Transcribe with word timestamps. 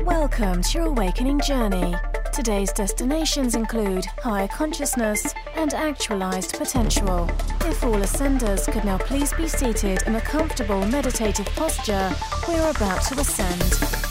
Welcome 0.00 0.62
to 0.62 0.78
your 0.78 0.86
awakening 0.88 1.40
journey. 1.40 1.94
Today's 2.32 2.72
destinations 2.72 3.54
include 3.54 4.04
higher 4.04 4.46
consciousness 4.46 5.34
and 5.56 5.72
actualized 5.72 6.58
potential. 6.58 7.28
If 7.62 7.82
all 7.82 7.96
ascenders 7.96 8.70
could 8.70 8.84
now 8.84 8.98
please 8.98 9.32
be 9.32 9.48
seated 9.48 10.02
in 10.06 10.16
a 10.16 10.20
comfortable 10.20 10.84
meditative 10.86 11.46
posture, 11.56 12.12
we're 12.46 12.70
about 12.70 13.02
to 13.04 13.20
ascend. 13.20 14.06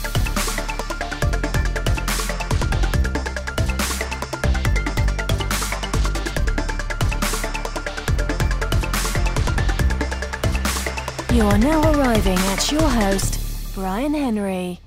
You 11.32 11.42
are 11.42 11.58
now 11.58 11.92
arriving 11.92 12.38
at 12.38 12.72
your 12.72 12.88
host, 12.88 13.74
Brian 13.74 14.14
Henry. 14.14 14.80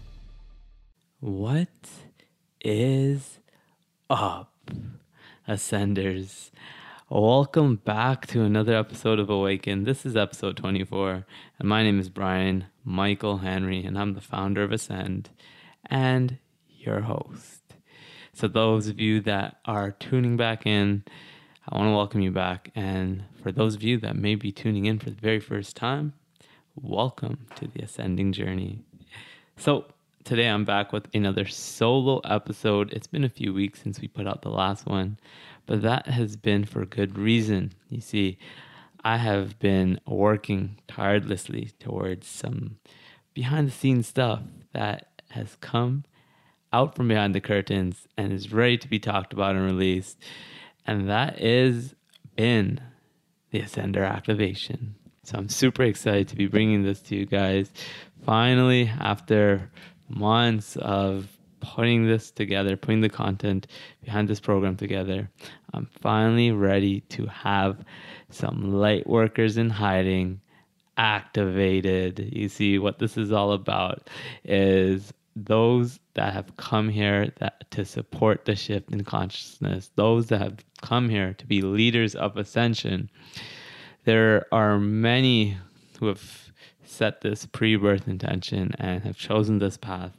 What 1.22 1.90
is 2.62 3.40
up, 4.10 4.72
Ascenders? 5.46 6.50
Welcome 7.10 7.76
back 7.76 8.26
to 8.28 8.44
another 8.44 8.74
episode 8.74 9.20
of 9.20 9.30
Awaken. 9.30 9.84
This 9.84 10.06
is 10.06 10.16
episode 10.16 10.56
24, 10.56 11.26
and 11.60 11.68
my 11.68 11.84
name 11.84 12.00
is 12.00 12.08
Brian 12.08 12.68
Michael 12.86 13.40
Henry, 13.40 13.84
and 13.84 14.00
I'm 14.00 14.14
the 14.14 14.22
founder 14.22 14.64
of 14.64 14.72
Ascend 14.72 15.30
and 15.88 16.38
your 16.70 17.02
host. 17.02 17.64
So, 18.32 18.48
those 18.48 18.88
of 18.88 19.02
you 19.02 19.20
that 19.20 19.58
are 19.66 19.92
tuning 19.92 20.38
back 20.38 20.66
in, 20.66 21.04
I 21.68 21.78
want 21.78 21.90
to 21.90 21.96
welcome 21.96 22.22
you 22.22 22.32
back. 22.32 22.72
And 22.74 23.26
for 23.44 23.52
those 23.52 23.76
of 23.76 23.84
you 23.84 23.98
that 23.98 24.16
may 24.16 24.36
be 24.36 24.54
tuning 24.54 24.86
in 24.86 25.00
for 25.00 25.10
the 25.10 25.20
very 25.20 25.42
first 25.42 25.76
time, 25.76 26.14
welcome 26.82 27.48
to 27.56 27.68
the 27.68 27.82
ascending 27.82 28.32
journey. 28.32 28.86
So, 29.58 29.84
today 30.24 30.48
I'm 30.48 30.66
back 30.66 30.92
with 30.92 31.08
another 31.14 31.46
solo 31.48 32.20
episode. 32.20 32.94
It's 32.94 33.08
been 33.08 33.24
a 33.24 33.30
few 33.30 33.54
weeks 33.54 33.82
since 33.82 34.00
we 34.00 34.08
put 34.08 34.28
out 34.28 34.42
the 34.42 34.50
last 34.50 34.86
one, 34.86 35.18
but 35.66 35.82
that 35.82 36.08
has 36.08 36.36
been 36.36 36.66
for 36.66 36.86
good 36.86 37.18
reason. 37.18 37.74
You 37.90 38.02
see, 38.02 38.38
I 39.04 39.18
have 39.18 39.60
been 39.60 40.00
working 40.06 40.78
tirelessly 40.88 41.72
towards 41.80 42.28
some 42.28 42.78
behind 43.34 43.68
the 43.68 43.72
scenes 43.72 44.08
stuff 44.08 44.42
that 44.74 45.22
has 45.32 45.56
come 45.62 46.04
out 46.74 46.96
from 46.96 47.08
behind 47.08 47.34
the 47.34 47.42
curtains 47.42 48.08
and 48.18 48.32
is 48.32 48.52
ready 48.52 48.78
to 48.78 48.88
be 48.88 49.00
talked 49.00 49.34
about 49.34 49.56
and 49.56 49.66
released. 49.66 50.18
And 50.86 51.10
that 51.10 51.42
is 51.42 51.96
been 52.36 52.82
the 53.52 53.62
Ascender 53.62 54.08
activation. 54.08 54.96
So 55.24 55.38
I'm 55.38 55.50
super 55.50 55.84
excited 55.84 56.28
to 56.30 56.36
be 56.36 56.48
bringing 56.48 56.84
this 56.84 57.02
to 57.04 57.16
you 57.16 57.26
guys. 57.26 57.72
Finally, 58.26 58.92
after 59.00 59.70
months 60.10 60.76
of 60.78 61.28
putting 61.60 62.06
this 62.08 62.32
together, 62.32 62.78
putting 62.78 63.02
the 63.02 63.10
content 63.10 63.68
behind 64.04 64.28
this 64.28 64.40
program 64.40 64.76
together, 64.76 65.30
I'm 65.74 65.88
finally 66.02 66.52
ready 66.52 67.02
to 67.02 67.26
have 67.28 67.84
some 68.30 68.74
light 68.74 69.08
workers 69.08 69.58
in 69.58 69.70
hiding 69.70 70.42
activated. 70.98 72.30
You 72.34 72.50
see, 72.50 72.80
what 72.80 73.00
this 73.00 73.18
is 73.18 73.32
all 73.32 73.52
about 73.54 74.10
is 74.44 75.14
those 75.36 76.00
that 76.16 76.34
have 76.34 76.58
come 76.58 76.90
here 76.90 77.32
that 77.40 77.70
to 77.72 77.86
support 77.86 78.46
the 78.46 78.56
shift 78.56 78.92
in 78.92 79.04
consciousness, 79.04 79.92
those 79.96 80.28
that 80.28 80.42
have 80.42 80.58
come 80.82 81.08
here 81.10 81.34
to 81.34 81.46
be 81.46 81.62
leaders 81.62 82.16
of 82.16 82.36
ascension 82.38 83.10
there 84.06 84.46
are 84.52 84.80
many 84.80 85.58
who 86.00 86.08
have 86.08 86.49
set 86.90 87.22
this 87.22 87.46
pre 87.46 87.76
birth 87.76 88.08
intention 88.08 88.72
and 88.80 89.04
have 89.04 89.18
chosen 89.18 89.60
this 89.60 89.78
path, 89.78 90.12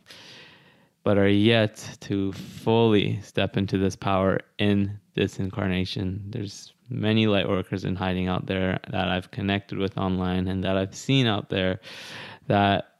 but 1.03 1.19
are 1.19 1.29
yet 1.29 1.97
to 2.01 2.33
fully 2.33 3.21
step 3.23 3.57
into 3.57 3.79
this 3.79 3.97
power 3.97 4.41
in 4.59 4.99
this 5.15 5.39
incarnation. 5.39 6.23
There's 6.29 6.73
many 6.89 7.27
light 7.27 7.49
workers 7.49 7.85
in 7.85 7.97
hiding 7.97 8.29
out 8.29 8.47
there 8.47 8.81
that 8.91 9.09
I've 9.09 9.31
connected 9.31 9.79
with 9.79 9.97
online 9.99 10.49
and 10.49 10.65
that 10.65 10.77
I've 10.77 10.95
seen 10.95 11.27
out 11.27 11.49
there 11.49 11.81
that 12.47 12.97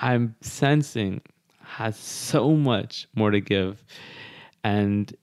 I'm 0.00 0.34
sensing 0.40 1.20
has 1.60 1.96
so 1.96 2.52
much 2.52 3.06
more 3.14 3.30
to 3.30 3.40
give. 3.40 3.84
And 4.64 5.14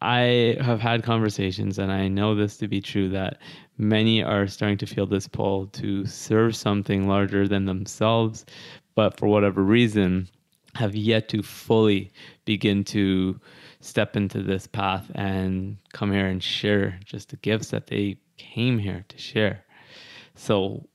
I 0.00 0.56
have 0.60 0.80
had 0.80 1.04
conversations, 1.04 1.78
and 1.78 1.92
I 1.92 2.08
know 2.08 2.34
this 2.34 2.56
to 2.58 2.68
be 2.68 2.80
true 2.80 3.10
that 3.10 3.38
many 3.82 4.22
are 4.22 4.46
starting 4.46 4.78
to 4.78 4.86
feel 4.86 5.06
this 5.06 5.28
pull 5.28 5.66
to 5.66 6.06
serve 6.06 6.54
something 6.56 7.08
larger 7.08 7.48
than 7.48 7.66
themselves, 7.66 8.46
but 8.94 9.18
for 9.18 9.26
whatever 9.26 9.62
reason, 9.62 10.28
have 10.74 10.94
yet 10.94 11.28
to 11.28 11.42
fully 11.42 12.10
begin 12.44 12.84
to 12.84 13.38
step 13.80 14.16
into 14.16 14.42
this 14.42 14.66
path 14.66 15.10
and 15.16 15.76
come 15.92 16.12
here 16.12 16.26
and 16.26 16.42
share 16.42 16.98
just 17.04 17.28
the 17.28 17.36
gifts 17.36 17.68
that 17.68 17.88
they 17.88 18.16
came 18.38 18.78
here 18.78 19.04
to 19.08 19.18
share. 19.18 19.64
So 20.34 20.88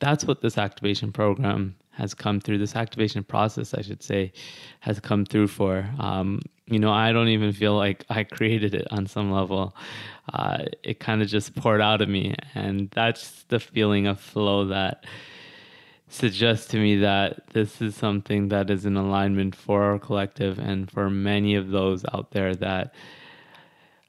that's 0.00 0.24
what 0.24 0.40
this 0.40 0.58
activation 0.58 1.12
program 1.12 1.76
has 1.90 2.14
come 2.14 2.40
through. 2.40 2.58
This 2.58 2.74
activation 2.74 3.22
process, 3.22 3.74
I 3.74 3.82
should 3.82 4.02
say, 4.02 4.32
has 4.80 4.98
come 4.98 5.24
through 5.24 5.48
for. 5.48 5.88
Um, 5.98 6.40
you 6.66 6.78
know, 6.78 6.90
I 6.90 7.12
don't 7.12 7.28
even 7.28 7.52
feel 7.52 7.76
like 7.76 8.04
I 8.10 8.24
created 8.24 8.74
it 8.74 8.86
on 8.90 9.06
some 9.06 9.30
level. 9.30 9.76
Uh, 10.32 10.64
it 10.82 10.98
kind 10.98 11.22
of 11.22 11.28
just 11.28 11.54
poured 11.54 11.80
out 11.80 12.02
of 12.02 12.08
me. 12.08 12.34
And 12.54 12.90
that's 12.90 13.44
the 13.44 13.60
feeling 13.60 14.06
of 14.06 14.20
flow 14.20 14.66
that 14.66 15.04
suggests 16.08 16.66
to 16.68 16.78
me 16.78 16.96
that 16.98 17.48
this 17.52 17.80
is 17.80 17.94
something 17.94 18.48
that 18.48 18.70
is 18.70 18.84
in 18.84 18.96
alignment 18.96 19.54
for 19.54 19.82
our 19.82 19.98
collective 19.98 20.58
and 20.58 20.90
for 20.90 21.08
many 21.08 21.54
of 21.54 21.70
those 21.70 22.04
out 22.12 22.32
there 22.32 22.54
that, 22.56 22.94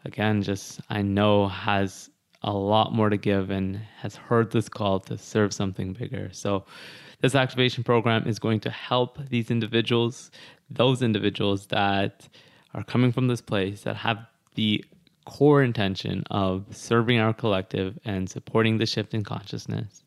again, 0.05 0.41
just 0.41 0.79
I 0.89 1.03
know 1.03 1.47
has 1.47 2.09
a 2.43 2.53
lot 2.53 2.93
more 2.93 3.09
to 3.09 3.17
give 3.17 3.49
and 3.49 3.77
has 3.97 4.15
heard 4.15 4.51
this 4.51 4.69
call 4.69 4.99
to 5.01 5.17
serve 5.17 5.53
something 5.53 5.93
bigger. 5.93 6.29
So, 6.31 6.65
this 7.19 7.33
activation 7.33 7.83
program 7.83 8.27
is 8.27 8.37
going 8.37 8.59
to 8.59 8.69
help 8.69 9.17
these 9.29 9.49
individuals, 9.49 10.29
those 10.69 11.01
individuals 11.01 11.65
that 11.67 12.29
are 12.73 12.83
coming 12.83 13.11
from 13.11 13.27
this 13.27 13.41
place 13.41 13.81
that 13.81 13.95
have 13.97 14.25
the 14.55 14.83
core 15.25 15.61
intention 15.61 16.23
of 16.31 16.65
serving 16.71 17.19
our 17.19 17.33
collective 17.33 17.99
and 18.05 18.29
supporting 18.29 18.77
the 18.77 18.85
shift 18.85 19.13
in 19.13 19.23
consciousness. 19.23 20.03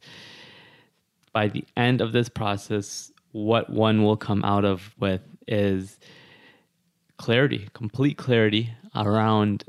By 1.32 1.48
the 1.48 1.65
end 1.76 2.00
of 2.00 2.12
this 2.12 2.28
process, 2.28 3.12
what 3.32 3.71
one 3.71 4.03
will 4.03 4.16
come 4.16 4.44
out 4.44 4.65
of 4.65 4.94
with 4.98 5.21
is 5.47 5.98
clarity, 7.19 7.69
complete 7.75 8.16
clarity 8.16 8.71
around 8.94 9.65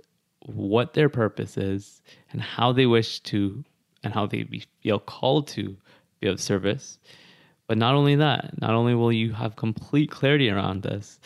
what 0.45 0.93
their 0.93 1.09
purpose 1.09 1.57
is 1.57 2.01
and 2.31 2.41
how 2.41 2.71
they 2.71 2.85
wish 2.85 3.19
to 3.19 3.63
and 4.03 4.13
how 4.13 4.25
they 4.25 4.47
feel 4.81 4.99
called 4.99 5.47
to 5.47 5.75
be 6.19 6.27
of 6.27 6.39
service. 6.39 6.97
But 7.67 7.77
not 7.77 7.93
only 7.93 8.15
that, 8.15 8.59
not 8.59 8.71
only 8.71 8.95
will 8.95 9.11
you 9.11 9.33
have 9.33 9.55
complete 9.55 10.09
clarity 10.09 10.49
around 10.49 10.83
this, 10.83 11.19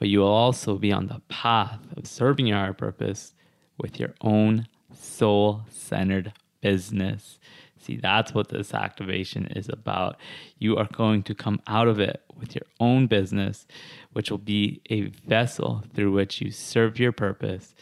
but 0.00 0.08
you 0.08 0.20
will 0.20 0.26
also 0.26 0.76
be 0.76 0.90
on 0.90 1.06
the 1.06 1.20
path 1.28 1.78
of 1.96 2.06
serving 2.06 2.46
your 2.46 2.56
higher 2.56 2.72
purpose 2.72 3.34
with 3.78 4.00
your 4.00 4.14
own 4.22 4.66
soul 4.92 5.60
centered 5.70 6.32
business. 6.62 7.38
See, 7.78 7.96
that's 7.96 8.34
what 8.34 8.48
this 8.48 8.74
activation 8.74 9.46
is 9.46 9.68
about. 9.68 10.16
You 10.58 10.76
are 10.76 10.88
going 10.92 11.22
to 11.24 11.34
come 11.34 11.60
out 11.66 11.86
of 11.86 12.00
it 12.00 12.22
with 12.34 12.54
your 12.54 12.64
own 12.80 13.06
business, 13.06 13.66
which 14.12 14.30
will 14.30 14.38
be 14.38 14.80
a 14.90 15.02
vessel 15.02 15.84
through 15.94 16.12
which 16.12 16.40
you 16.40 16.50
serve 16.50 16.98
your 16.98 17.12
purpose 17.12 17.74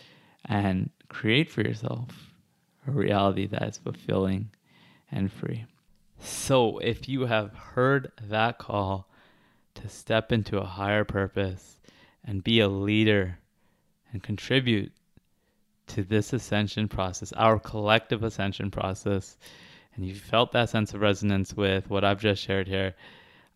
and 0.44 0.90
create 1.08 1.50
for 1.50 1.62
yourself 1.62 2.32
a 2.86 2.90
reality 2.90 3.46
that 3.46 3.62
is 3.62 3.78
fulfilling 3.78 4.50
and 5.10 5.32
free. 5.32 5.66
So, 6.20 6.78
if 6.78 7.08
you 7.08 7.26
have 7.26 7.54
heard 7.54 8.10
that 8.20 8.58
call 8.58 9.08
to 9.74 9.88
step 9.88 10.32
into 10.32 10.58
a 10.58 10.64
higher 10.64 11.04
purpose, 11.04 11.78
and 12.28 12.44
be 12.44 12.60
a 12.60 12.68
leader 12.68 13.38
and 14.12 14.22
contribute 14.22 14.92
to 15.86 16.04
this 16.04 16.34
ascension 16.34 16.86
process, 16.86 17.32
our 17.32 17.58
collective 17.58 18.22
ascension 18.22 18.70
process, 18.70 19.38
and 19.96 20.04
you 20.06 20.14
felt 20.14 20.52
that 20.52 20.68
sense 20.68 20.92
of 20.92 21.00
resonance 21.00 21.54
with 21.54 21.88
what 21.88 22.04
I've 22.04 22.20
just 22.20 22.42
shared 22.42 22.68
here, 22.68 22.94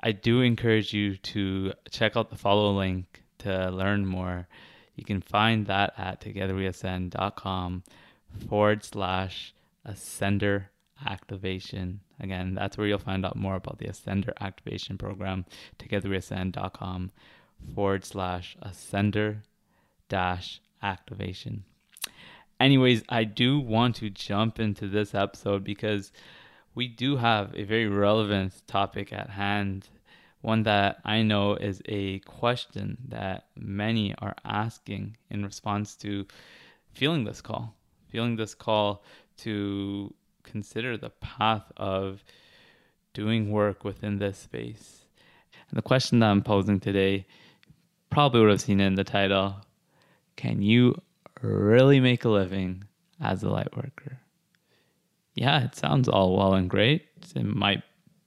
I 0.00 0.12
do 0.12 0.40
encourage 0.40 0.94
you 0.94 1.16
to 1.18 1.74
check 1.90 2.16
out 2.16 2.30
the 2.30 2.36
follow 2.36 2.72
link 2.72 3.22
to 3.38 3.70
learn 3.70 4.06
more. 4.06 4.48
You 4.96 5.04
can 5.04 5.20
find 5.20 5.66
that 5.66 5.92
at 5.98 6.22
togetherweascend.com 6.22 7.84
forward 8.48 8.84
slash 8.84 9.54
ascender 9.86 10.64
activation. 11.06 12.00
Again, 12.20 12.54
that's 12.54 12.78
where 12.78 12.86
you'll 12.86 12.98
find 12.98 13.26
out 13.26 13.36
more 13.36 13.56
about 13.56 13.78
the 13.78 13.88
Ascender 13.88 14.32
Activation 14.40 14.96
Program, 14.96 15.44
togetherweascend.com 15.78 17.10
forward 17.74 18.04
slash 18.04 18.56
ascender 18.62 19.42
dash 20.08 20.60
activation. 20.82 21.64
Anyways, 22.60 23.02
I 23.08 23.24
do 23.24 23.58
want 23.58 23.96
to 23.96 24.10
jump 24.10 24.60
into 24.60 24.88
this 24.88 25.14
episode 25.14 25.64
because 25.64 26.12
we 26.74 26.88
do 26.88 27.16
have 27.16 27.54
a 27.54 27.64
very 27.64 27.88
relevant 27.88 28.62
topic 28.66 29.12
at 29.12 29.30
hand 29.30 29.88
one 30.42 30.64
that 30.64 30.98
I 31.04 31.22
know 31.22 31.54
is 31.54 31.80
a 31.86 32.18
question 32.20 32.98
that 33.08 33.46
many 33.56 34.14
are 34.18 34.34
asking 34.44 35.16
in 35.30 35.44
response 35.44 35.94
to 35.98 36.26
feeling 36.92 37.24
this 37.24 37.40
call, 37.40 37.76
feeling 38.08 38.36
this 38.36 38.54
call 38.54 39.04
to 39.38 40.12
consider 40.42 40.96
the 40.96 41.10
path 41.10 41.70
of 41.76 42.24
doing 43.14 43.52
work 43.52 43.84
within 43.84 44.18
this 44.18 44.38
space. 44.38 45.06
And 45.70 45.78
the 45.78 45.82
question 45.82 46.18
that 46.18 46.30
I'm 46.30 46.42
posing 46.42 46.80
today 46.80 47.26
probably 48.12 48.42
would 48.42 48.50
have 48.50 48.60
seen 48.60 48.80
in 48.80 48.94
the 48.94 49.04
title 49.04 49.56
Can 50.36 50.62
you 50.62 51.00
really 51.40 51.98
make 51.98 52.24
a 52.24 52.28
living 52.28 52.84
as 53.20 53.42
a 53.42 53.48
light 53.48 53.74
worker? 53.76 54.18
Yeah, 55.34 55.64
it 55.64 55.74
sounds 55.74 56.08
all 56.08 56.36
well 56.36 56.54
and 56.54 56.68
great. 56.68 57.06
It 57.34 57.44
might 57.44 57.82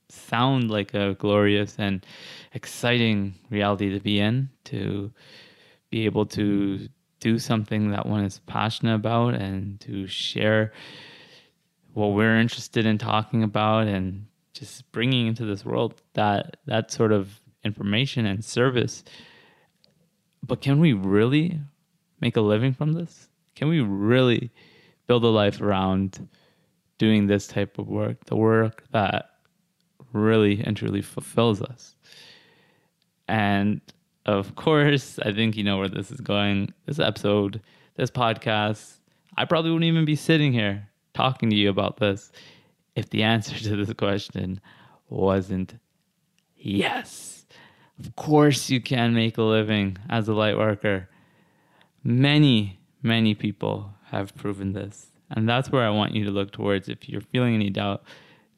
sound 0.09 0.71
like 0.71 0.93
a 0.95 1.13
glorious 1.19 1.75
and 1.77 2.05
exciting 2.53 3.35
reality 3.51 3.91
to 3.91 3.99
be 3.99 4.19
in, 4.19 4.49
to 4.65 5.11
be 5.91 6.05
able 6.05 6.25
to 6.27 6.89
do 7.19 7.37
something 7.37 7.91
that 7.91 8.07
one 8.07 8.23
is 8.23 8.39
passionate 8.47 8.95
about 8.95 9.35
and 9.35 9.79
to 9.81 10.07
share 10.07 10.73
what 11.93 12.07
we're 12.07 12.39
interested 12.39 12.85
in 12.85 12.97
talking 12.97 13.43
about 13.43 13.87
and 13.87 14.25
just 14.53 14.91
bringing 14.91 15.27
into 15.27 15.45
this 15.45 15.63
world 15.63 16.01
that 16.13 16.57
that 16.65 16.91
sort 16.91 17.11
of 17.11 17.39
information 17.63 18.25
and 18.25 18.43
service 18.43 19.03
but 20.45 20.61
can 20.61 20.79
we 20.79 20.93
really 20.93 21.59
make 22.21 22.35
a 22.37 22.41
living 22.41 22.73
from 22.73 22.93
this 22.93 23.29
can 23.55 23.69
we 23.69 23.79
really 23.81 24.51
build 25.07 25.23
a 25.23 25.27
life 25.27 25.61
around 25.61 26.27
doing 26.97 27.27
this 27.27 27.47
type 27.47 27.77
of 27.77 27.87
work 27.87 28.23
the 28.25 28.35
work 28.35 28.83
that 28.91 29.35
really 30.15 30.61
and 30.63 30.75
truly 30.75 31.01
fulfills 31.01 31.61
us. 31.61 31.95
And 33.27 33.81
of 34.25 34.55
course, 34.55 35.19
I 35.19 35.31
think 35.33 35.55
you 35.55 35.63
know 35.63 35.77
where 35.77 35.89
this 35.89 36.11
is 36.11 36.21
going. 36.21 36.73
This 36.85 36.99
episode, 36.99 37.61
this 37.95 38.09
podcast, 38.09 38.97
I 39.37 39.45
probably 39.45 39.71
wouldn't 39.71 39.87
even 39.87 40.05
be 40.05 40.15
sitting 40.15 40.53
here 40.53 40.89
talking 41.13 41.49
to 41.49 41.55
you 41.55 41.69
about 41.69 41.97
this 41.97 42.31
if 42.95 43.09
the 43.09 43.23
answer 43.23 43.57
to 43.57 43.75
this 43.75 43.93
question 43.93 44.59
wasn't 45.09 45.75
yes. 46.55 47.34
Of 47.99 48.15
course, 48.15 48.69
you 48.69 48.81
can 48.81 49.13
make 49.13 49.37
a 49.37 49.43
living 49.43 49.97
as 50.09 50.27
a 50.27 50.33
light 50.33 50.57
worker. 50.57 51.09
Many, 52.03 52.79
many 53.01 53.35
people 53.35 53.93
have 54.05 54.35
proven 54.35 54.73
this. 54.73 55.07
And 55.31 55.47
that's 55.47 55.71
where 55.71 55.85
I 55.85 55.89
want 55.89 56.13
you 56.13 56.25
to 56.25 56.31
look 56.31 56.51
towards 56.51 56.89
if 56.89 57.09
you're 57.09 57.21
feeling 57.21 57.55
any 57.55 57.69
doubt 57.69 58.03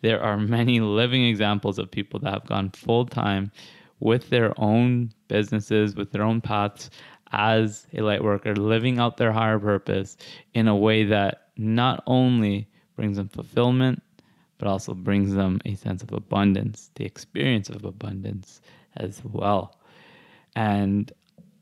there 0.01 0.21
are 0.21 0.37
many 0.37 0.79
living 0.79 1.25
examples 1.25 1.79
of 1.79 1.89
people 1.89 2.19
that 2.19 2.33
have 2.33 2.45
gone 2.45 2.69
full 2.71 3.05
time 3.05 3.51
with 3.99 4.29
their 4.29 4.53
own 4.59 5.11
businesses, 5.27 5.95
with 5.95 6.11
their 6.11 6.23
own 6.23 6.39
paths 6.39 6.89
as 7.31 7.87
a 7.93 8.01
light 8.01 8.23
worker, 8.23 8.55
living 8.55 8.99
out 8.99 9.17
their 9.17 9.31
higher 9.31 9.59
purpose 9.59 10.17
in 10.53 10.67
a 10.67 10.75
way 10.75 11.03
that 11.03 11.49
not 11.57 12.03
only 12.05 12.67
brings 12.95 13.17
them 13.17 13.27
fulfillment, 13.27 14.01
but 14.59 14.67
also 14.67 14.93
brings 14.93 15.33
them 15.33 15.59
a 15.65 15.75
sense 15.75 16.03
of 16.03 16.13
abundance, 16.13 16.91
the 16.95 17.05
experience 17.05 17.69
of 17.69 17.83
abundance 17.83 18.61
as 18.97 19.21
well. 19.23 19.79
And 20.55 21.11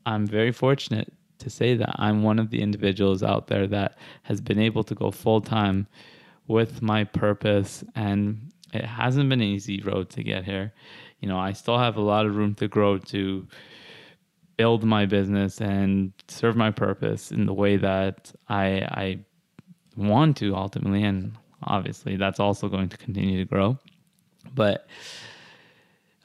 I'm 0.04 0.26
very 0.26 0.52
fortunate 0.52 1.12
to 1.38 1.50
say 1.50 1.74
that 1.74 1.94
I'm 1.96 2.22
one 2.22 2.38
of 2.38 2.50
the 2.50 2.62
individuals 2.62 3.22
out 3.22 3.46
there 3.48 3.66
that 3.66 3.98
has 4.22 4.40
been 4.40 4.58
able 4.58 4.84
to 4.84 4.94
go 4.94 5.10
full 5.10 5.40
time 5.40 5.86
with 6.48 6.80
my 6.82 7.04
purpose 7.04 7.84
and 7.94 8.40
it 8.72 8.84
hasn't 8.84 9.28
been 9.28 9.40
an 9.40 9.46
easy 9.46 9.80
road 9.82 10.10
to 10.10 10.22
get 10.22 10.44
here. 10.44 10.72
You 11.20 11.28
know, 11.28 11.38
I 11.38 11.52
still 11.52 11.78
have 11.78 11.96
a 11.96 12.00
lot 12.02 12.26
of 12.26 12.36
room 12.36 12.54
to 12.56 12.68
grow 12.68 12.98
to 12.98 13.46
build 14.56 14.84
my 14.84 15.06
business 15.06 15.60
and 15.60 16.12
serve 16.28 16.56
my 16.56 16.70
purpose 16.70 17.30
in 17.30 17.46
the 17.46 17.52
way 17.52 17.76
that 17.76 18.32
I 18.48 18.66
I 18.66 19.18
want 19.96 20.36
to 20.38 20.54
ultimately 20.54 21.02
and 21.02 21.36
obviously 21.62 22.16
that's 22.16 22.40
also 22.40 22.68
going 22.68 22.88
to 22.88 22.96
continue 22.96 23.38
to 23.38 23.44
grow. 23.44 23.78
But 24.54 24.86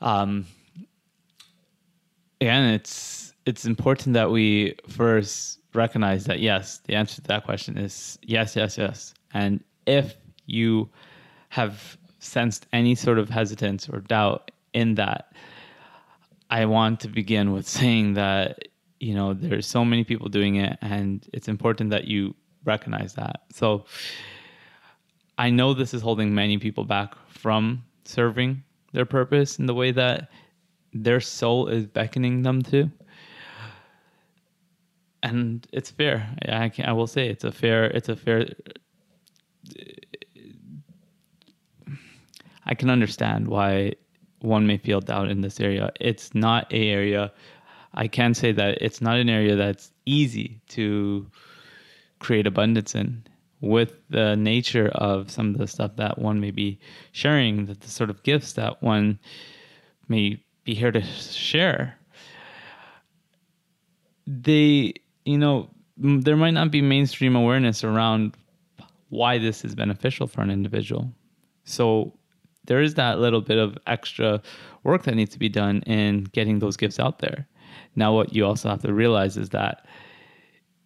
um 0.02 0.46
again 2.42 2.66
it's 2.66 3.34
it's 3.46 3.66
important 3.66 4.14
that 4.14 4.30
we 4.30 4.76
first 4.88 5.60
recognize 5.74 6.26
that 6.26 6.40
yes, 6.40 6.80
the 6.86 6.96
answer 6.96 7.16
to 7.16 7.28
that 7.28 7.44
question 7.44 7.78
is 7.78 8.20
yes, 8.22 8.56
yes, 8.56 8.78
yes. 8.78 9.14
And 9.34 9.64
if 9.86 10.16
you 10.46 10.90
have 11.50 11.98
sensed 12.20 12.68
any 12.74 12.94
sort 12.96 13.18
of 13.18 13.30
hesitance 13.30 13.90
or 13.90 14.00
doubt 14.00 14.52
in 14.74 14.96
that, 14.96 15.34
I 16.50 16.66
want 16.66 17.00
to 17.02 17.08
begin 17.08 17.52
with 17.52 17.68
saying 17.80 18.14
that 18.16 18.68
you 19.00 19.16
know 19.16 19.34
there's 19.34 19.66
so 19.66 19.84
many 19.86 20.04
people 20.04 20.30
doing 20.30 20.56
it, 20.56 20.78
and 20.82 21.28
it's 21.34 21.48
important 21.48 21.90
that 21.92 22.06
you 22.06 22.36
recognize 22.64 23.14
that. 23.14 23.42
So 23.52 23.86
I 25.38 25.50
know 25.50 25.74
this 25.74 25.94
is 25.94 26.02
holding 26.02 26.36
many 26.36 26.58
people 26.58 26.84
back 26.84 27.16
from 27.28 27.84
serving 28.06 28.64
their 28.94 29.06
purpose 29.06 29.58
in 29.58 29.66
the 29.66 29.74
way 29.74 29.92
that 29.92 30.30
their 30.94 31.20
soul 31.20 31.68
is 31.68 31.86
beckoning 31.88 32.44
them 32.44 32.62
to. 32.64 32.90
And 35.24 35.66
it's 35.72 35.92
fair. 35.92 36.36
I 36.48 36.70
can 36.70 36.86
I 36.86 36.94
will 36.94 37.08
say 37.08 37.30
it's 37.30 37.44
a 37.44 37.52
fair 37.52 37.86
it's 37.86 38.10
a 38.10 38.16
fair 38.16 38.48
I 42.66 42.74
can 42.74 42.90
understand 42.90 43.48
why 43.48 43.94
one 44.40 44.66
may 44.66 44.78
feel 44.78 45.02
doubt 45.02 45.30
in 45.30 45.42
this 45.42 45.60
area. 45.60 45.92
It's 46.00 46.34
not 46.34 46.72
a 46.74 46.90
area. 46.90 47.32
I 47.94 48.08
can 48.08 48.34
say 48.34 48.52
that 48.54 48.82
it's 48.82 49.02
not 49.02 49.18
an 49.18 49.30
area 49.30 49.56
that's 49.56 49.92
easy 50.06 50.62
to 50.70 51.28
create 52.20 52.48
abundance 52.48 52.96
in. 52.96 53.24
With 53.60 53.94
the 54.10 54.36
nature 54.36 54.88
of 54.88 55.30
some 55.30 55.50
of 55.50 55.60
the 55.60 55.68
stuff 55.68 55.96
that 55.98 56.18
one 56.18 56.40
may 56.40 56.50
be 56.50 56.80
sharing, 57.12 57.66
that 57.68 57.82
the 57.82 57.90
sort 57.90 58.10
of 58.10 58.24
gifts 58.24 58.54
that 58.54 58.82
one 58.82 59.20
may 60.08 60.44
be 60.64 60.74
here 60.74 60.92
to 60.92 61.02
share, 61.02 61.98
they, 64.28 64.94
you 65.26 65.38
know, 65.38 65.70
there 65.98 66.38
might 66.38 66.52
not 66.52 66.72
be 66.72 66.82
mainstream 66.82 67.36
awareness 67.36 67.84
around 67.84 68.36
why 69.10 69.38
this 69.38 69.66
is 69.66 69.76
beneficial 69.76 70.28
for 70.28 70.42
an 70.42 70.50
individual. 70.50 71.12
So 71.66 72.14
there 72.66 72.82
is 72.82 72.94
that 72.96 73.20
little 73.20 73.42
bit 73.42 73.58
of 73.58 73.78
extra 73.88 74.42
work 74.84 75.04
that 75.04 75.16
needs 75.16 75.32
to 75.32 75.40
be 75.40 75.50
done 75.50 75.82
in 75.84 76.24
getting 76.26 76.60
those 76.60 76.78
gifts 76.78 77.00
out 77.00 77.20
there. 77.20 77.48
Now, 77.96 78.14
what 78.14 78.34
you 78.34 78.46
also 78.46 78.70
have 78.70 78.82
to 78.84 78.94
realize 78.94 79.38
is 79.38 79.50
that 79.50 79.86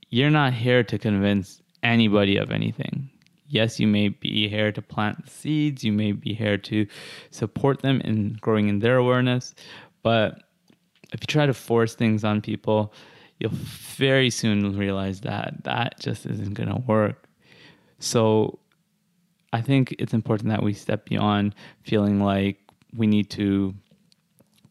you're 0.10 0.30
not 0.30 0.54
here 0.54 0.84
to 0.84 0.98
convince 0.98 1.62
anybody 1.84 2.38
of 2.38 2.52
anything. 2.52 3.10
Yes, 3.48 3.80
you 3.80 3.88
may 3.88 4.10
be 4.10 4.50
here 4.50 4.72
to 4.72 4.82
plant 4.82 5.30
seeds, 5.30 5.84
you 5.84 5.92
may 5.92 6.12
be 6.12 6.34
here 6.34 6.58
to 6.58 6.88
support 7.30 7.82
them 7.82 8.02
in 8.02 8.38
growing 8.42 8.70
in 8.70 8.80
their 8.80 8.98
awareness, 8.98 9.54
but 10.02 10.42
if 11.14 11.22
you 11.22 11.28
try 11.28 11.46
to 11.46 11.54
force 11.54 11.94
things 11.96 12.24
on 12.24 12.42
people, 12.42 12.94
you'll 13.40 13.52
very 13.52 14.30
soon 14.30 14.78
realize 14.78 15.22
that 15.22 15.64
that 15.64 16.00
just 16.00 16.26
isn't 16.26 16.54
going 16.54 16.70
to 16.70 16.82
work. 16.88 17.28
So, 18.00 18.60
I 19.54 19.62
think 19.62 19.96
it's 20.00 20.14
important 20.14 20.50
that 20.50 20.62
we 20.62 20.74
step 20.74 21.06
beyond 21.06 21.56
feeling 21.84 22.20
like 22.22 22.60
we 22.98 23.08
need 23.08 23.30
to 23.32 23.74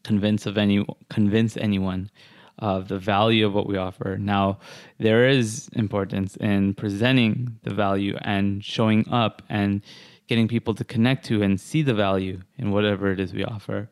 convince 0.03 0.45
of 0.45 0.59
any 0.59 0.85
convince 1.09 1.57
anyone 1.57 2.11
of 2.59 2.87
the 2.87 2.97
value 2.97 3.45
of 3.45 3.53
what 3.53 3.67
we 3.67 3.77
offer. 3.77 4.17
Now, 4.17 4.59
there 4.97 5.27
is 5.27 5.69
importance 5.73 6.35
in 6.37 6.73
presenting 6.73 7.59
the 7.63 7.73
value 7.73 8.17
and 8.21 8.63
showing 8.63 9.07
up 9.09 9.41
and 9.49 9.81
getting 10.27 10.47
people 10.47 10.73
to 10.75 10.83
connect 10.83 11.25
to 11.25 11.41
and 11.43 11.59
see 11.59 11.81
the 11.81 11.93
value 11.93 12.41
in 12.57 12.71
whatever 12.71 13.11
it 13.11 13.19
is 13.19 13.33
we 13.33 13.43
offer. 13.43 13.89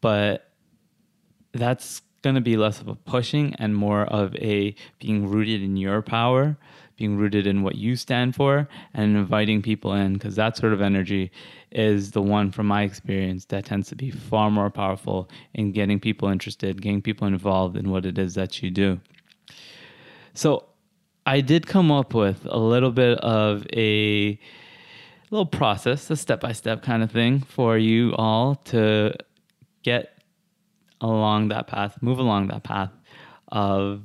But 0.00 0.50
that's 1.52 2.02
going 2.22 2.34
to 2.34 2.40
be 2.40 2.56
less 2.56 2.80
of 2.80 2.88
a 2.88 2.94
pushing 2.94 3.54
and 3.56 3.76
more 3.76 4.02
of 4.02 4.34
a 4.36 4.74
being 4.98 5.28
rooted 5.28 5.62
in 5.62 5.76
your 5.76 6.02
power 6.02 6.56
being 6.96 7.16
rooted 7.16 7.46
in 7.46 7.62
what 7.62 7.74
you 7.74 7.96
stand 7.96 8.34
for 8.34 8.68
and 8.92 9.16
inviting 9.16 9.62
people 9.62 9.92
in 9.92 10.14
because 10.14 10.36
that 10.36 10.56
sort 10.56 10.72
of 10.72 10.80
energy 10.80 11.30
is 11.72 12.12
the 12.12 12.22
one 12.22 12.50
from 12.50 12.66
my 12.66 12.82
experience 12.82 13.46
that 13.46 13.64
tends 13.64 13.88
to 13.88 13.96
be 13.96 14.10
far 14.10 14.50
more 14.50 14.70
powerful 14.70 15.28
in 15.54 15.72
getting 15.72 15.98
people 15.98 16.28
interested 16.28 16.80
getting 16.80 17.02
people 17.02 17.26
involved 17.26 17.76
in 17.76 17.90
what 17.90 18.06
it 18.06 18.18
is 18.18 18.34
that 18.34 18.62
you 18.62 18.70
do. 18.70 19.00
So 20.34 20.66
i 21.26 21.40
did 21.40 21.66
come 21.66 21.90
up 21.90 22.14
with 22.14 22.44
a 22.46 22.58
little 22.58 22.92
bit 22.92 23.18
of 23.18 23.66
a 23.72 24.38
little 25.30 25.46
process 25.46 26.10
a 26.10 26.16
step-by-step 26.16 26.82
kind 26.82 27.02
of 27.02 27.10
thing 27.10 27.40
for 27.40 27.76
you 27.78 28.14
all 28.14 28.54
to 28.56 29.12
get 29.82 30.18
along 31.00 31.48
that 31.48 31.66
path 31.66 32.00
move 32.02 32.18
along 32.18 32.48
that 32.48 32.62
path 32.62 32.90
of 33.48 34.02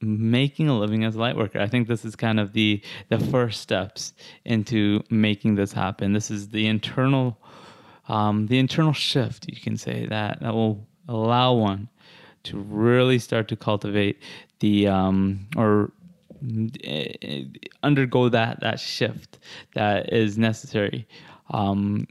making 0.00 0.68
a 0.68 0.78
living 0.78 1.04
as 1.04 1.16
a 1.16 1.18
light 1.18 1.36
worker. 1.36 1.58
I 1.58 1.66
think 1.66 1.88
this 1.88 2.04
is 2.04 2.16
kind 2.16 2.38
of 2.38 2.52
the 2.52 2.82
the 3.08 3.18
first 3.18 3.60
steps 3.60 4.12
into 4.44 5.02
making 5.10 5.54
this 5.54 5.72
happen. 5.72 6.12
This 6.12 6.30
is 6.30 6.48
the 6.50 6.66
internal 6.66 7.38
um, 8.08 8.46
the 8.46 8.58
internal 8.58 8.92
shift 8.92 9.46
you 9.48 9.60
can 9.60 9.76
say 9.76 10.06
that 10.06 10.40
that 10.40 10.54
will 10.54 10.86
allow 11.08 11.54
one 11.54 11.88
to 12.44 12.58
really 12.58 13.18
start 13.18 13.48
to 13.48 13.56
cultivate 13.56 14.22
the 14.60 14.86
um, 14.86 15.46
or 15.56 15.92
uh, 16.86 17.04
undergo 17.82 18.28
that 18.28 18.60
that 18.60 18.78
shift 18.78 19.38
that 19.74 20.12
is 20.12 20.38
necessary 20.38 21.06
um, 21.50 22.06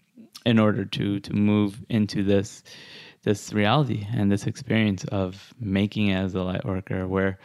in 0.45 0.59
order 0.59 0.85
to 0.85 1.19
to 1.19 1.33
move 1.33 1.83
into 1.89 2.23
this 2.23 2.63
this 3.23 3.53
reality 3.53 4.05
and 4.13 4.31
this 4.31 4.45
experience 4.45 5.03
of 5.05 5.53
making 5.59 6.11
as 6.11 6.35
a 6.35 6.41
light 6.41 6.65
worker 6.65 7.07
where 7.07 7.39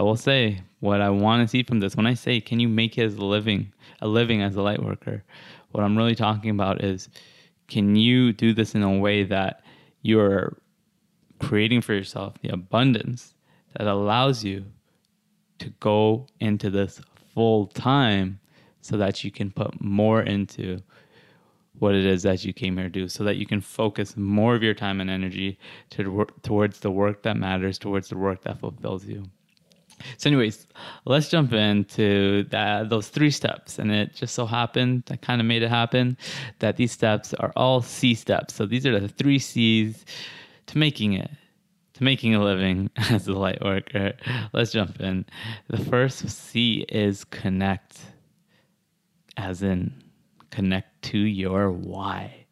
I 0.00 0.02
will 0.02 0.16
say 0.16 0.62
what 0.78 1.02
I 1.02 1.10
want 1.10 1.42
to 1.42 1.46
see 1.46 1.62
from 1.62 1.80
this. 1.80 1.94
When 1.94 2.06
I 2.06 2.14
say 2.14 2.40
can 2.40 2.58
you 2.58 2.70
make 2.70 2.96
a 2.96 3.04
living 3.04 3.70
a 4.00 4.08
living 4.08 4.40
as 4.40 4.56
a 4.56 4.62
light 4.62 4.82
worker? 4.82 5.22
What 5.72 5.84
I'm 5.84 5.94
really 5.94 6.14
talking 6.14 6.50
about 6.50 6.82
is 6.82 7.10
can 7.68 7.94
you 7.96 8.32
do 8.32 8.54
this 8.54 8.74
in 8.74 8.82
a 8.82 8.98
way 8.98 9.24
that 9.24 9.62
you're 10.00 10.56
creating 11.38 11.82
for 11.82 11.92
yourself 11.92 12.32
the 12.40 12.48
abundance 12.48 13.34
that 13.76 13.86
allows 13.86 14.42
you 14.42 14.64
to 15.58 15.68
go 15.80 16.26
into 16.40 16.70
this 16.70 17.02
full 17.34 17.66
time 17.66 18.40
so 18.80 18.96
that 18.96 19.22
you 19.22 19.30
can 19.30 19.50
put 19.50 19.82
more 19.82 20.22
into 20.22 20.80
what 21.78 21.94
it 21.94 22.06
is 22.06 22.22
that 22.22 22.42
you 22.42 22.54
came 22.54 22.78
here 22.78 22.86
to 22.86 22.90
do 22.90 23.06
so 23.06 23.22
that 23.22 23.36
you 23.36 23.44
can 23.44 23.60
focus 23.60 24.16
more 24.16 24.54
of 24.54 24.62
your 24.62 24.72
time 24.72 24.98
and 24.98 25.10
energy 25.10 25.58
to, 25.90 26.26
towards 26.40 26.80
the 26.80 26.90
work 26.90 27.22
that 27.22 27.36
matters 27.36 27.78
towards 27.78 28.08
the 28.08 28.16
work 28.16 28.40
that 28.40 28.58
fulfills 28.58 29.04
you 29.04 29.30
so 30.16 30.28
anyways 30.28 30.66
let's 31.04 31.28
jump 31.28 31.52
into 31.52 32.44
that, 32.44 32.88
those 32.88 33.08
three 33.08 33.30
steps. 33.30 33.78
And 33.78 33.90
it 33.90 34.14
just 34.14 34.34
so 34.34 34.46
happened 34.46 35.04
i 35.10 35.16
kind 35.16 35.40
of 35.40 35.46
made 35.46 35.62
it 35.62 35.68
happen 35.68 36.16
that 36.58 36.76
these 36.76 36.92
steps 36.92 37.34
are 37.34 37.52
all 37.56 37.82
c 37.82 38.14
steps. 38.14 38.54
So 38.54 38.66
these 38.66 38.86
are 38.86 38.98
the 38.98 39.08
three 39.08 39.38
c's 39.38 40.04
to 40.66 40.78
making 40.78 41.14
it 41.14 41.30
to 41.94 42.04
making 42.04 42.34
a 42.34 42.42
living 42.42 42.90
as 42.96 43.28
a 43.28 43.32
light 43.32 43.62
worker. 43.62 44.14
Let's 44.52 44.72
jump 44.72 45.00
in. 45.00 45.26
The 45.68 45.78
first 45.78 46.28
c 46.28 46.84
is 46.88 47.24
connect 47.24 47.98
as 49.36 49.62
in 49.62 50.02
connect 50.50 51.02
to 51.02 51.18
your 51.18 51.70
why. 51.70 52.46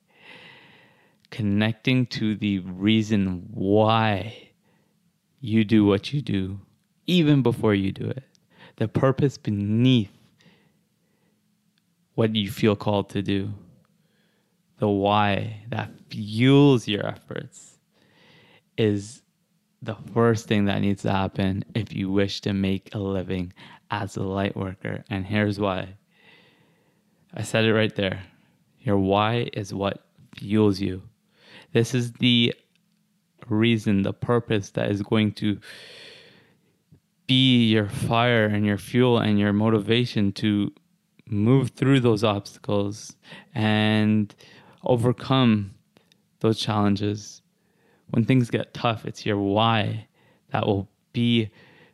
Connecting 1.30 2.06
to 2.06 2.36
the 2.36 2.60
reason 2.60 3.48
why 3.52 4.50
you 5.40 5.64
do 5.64 5.84
what 5.84 6.12
you 6.12 6.22
do 6.22 6.60
even 7.08 7.42
before 7.42 7.74
you 7.74 7.90
do 7.90 8.08
it. 8.08 8.22
The 8.76 8.86
purpose 8.86 9.36
beneath 9.36 10.12
what 12.14 12.36
you 12.36 12.50
feel 12.50 12.76
called 12.76 13.10
to 13.10 13.22
do. 13.22 13.50
The 14.78 14.88
why 14.88 15.64
that 15.70 15.90
fuels 16.08 16.86
your 16.86 17.04
efforts 17.04 17.78
is 18.76 19.22
the 19.82 19.96
first 20.14 20.46
thing 20.46 20.66
that 20.66 20.80
needs 20.80 21.02
to 21.02 21.10
happen 21.10 21.64
if 21.74 21.92
you 21.92 22.10
wish 22.10 22.40
to 22.42 22.52
make 22.52 22.94
a 22.94 22.98
living 22.98 23.52
as 23.90 24.16
a 24.16 24.22
light 24.22 24.56
worker. 24.56 25.02
And 25.10 25.26
here's 25.26 25.58
why. 25.58 25.94
I 27.34 27.42
said 27.42 27.64
it 27.64 27.74
right 27.74 27.94
there. 27.94 28.22
Your 28.80 28.98
why 28.98 29.48
is 29.52 29.74
what 29.74 30.04
fuels 30.36 30.80
you. 30.80 31.02
This 31.72 31.94
is 31.94 32.12
the 32.14 32.54
reason, 33.48 34.02
the 34.02 34.12
purpose 34.12 34.70
that 34.70 34.90
is 34.90 35.02
going 35.02 35.32
to 35.32 35.58
be 37.28 37.66
your 37.66 37.88
fire 37.88 38.46
and 38.46 38.66
your 38.66 38.78
fuel 38.78 39.18
and 39.18 39.38
your 39.38 39.52
motivation 39.52 40.32
to 40.32 40.72
move 41.26 41.70
through 41.70 42.00
those 42.00 42.24
obstacles 42.24 43.14
and 43.54 44.34
overcome 44.84 45.74
those 46.40 46.58
challenges. 46.58 47.42
When 48.10 48.24
things 48.24 48.50
get 48.50 48.74
tough, 48.74 49.04
it's 49.04 49.26
your 49.26 49.38
why 49.38 50.08
that 50.50 50.66
will 50.66 50.88
be 51.12 51.50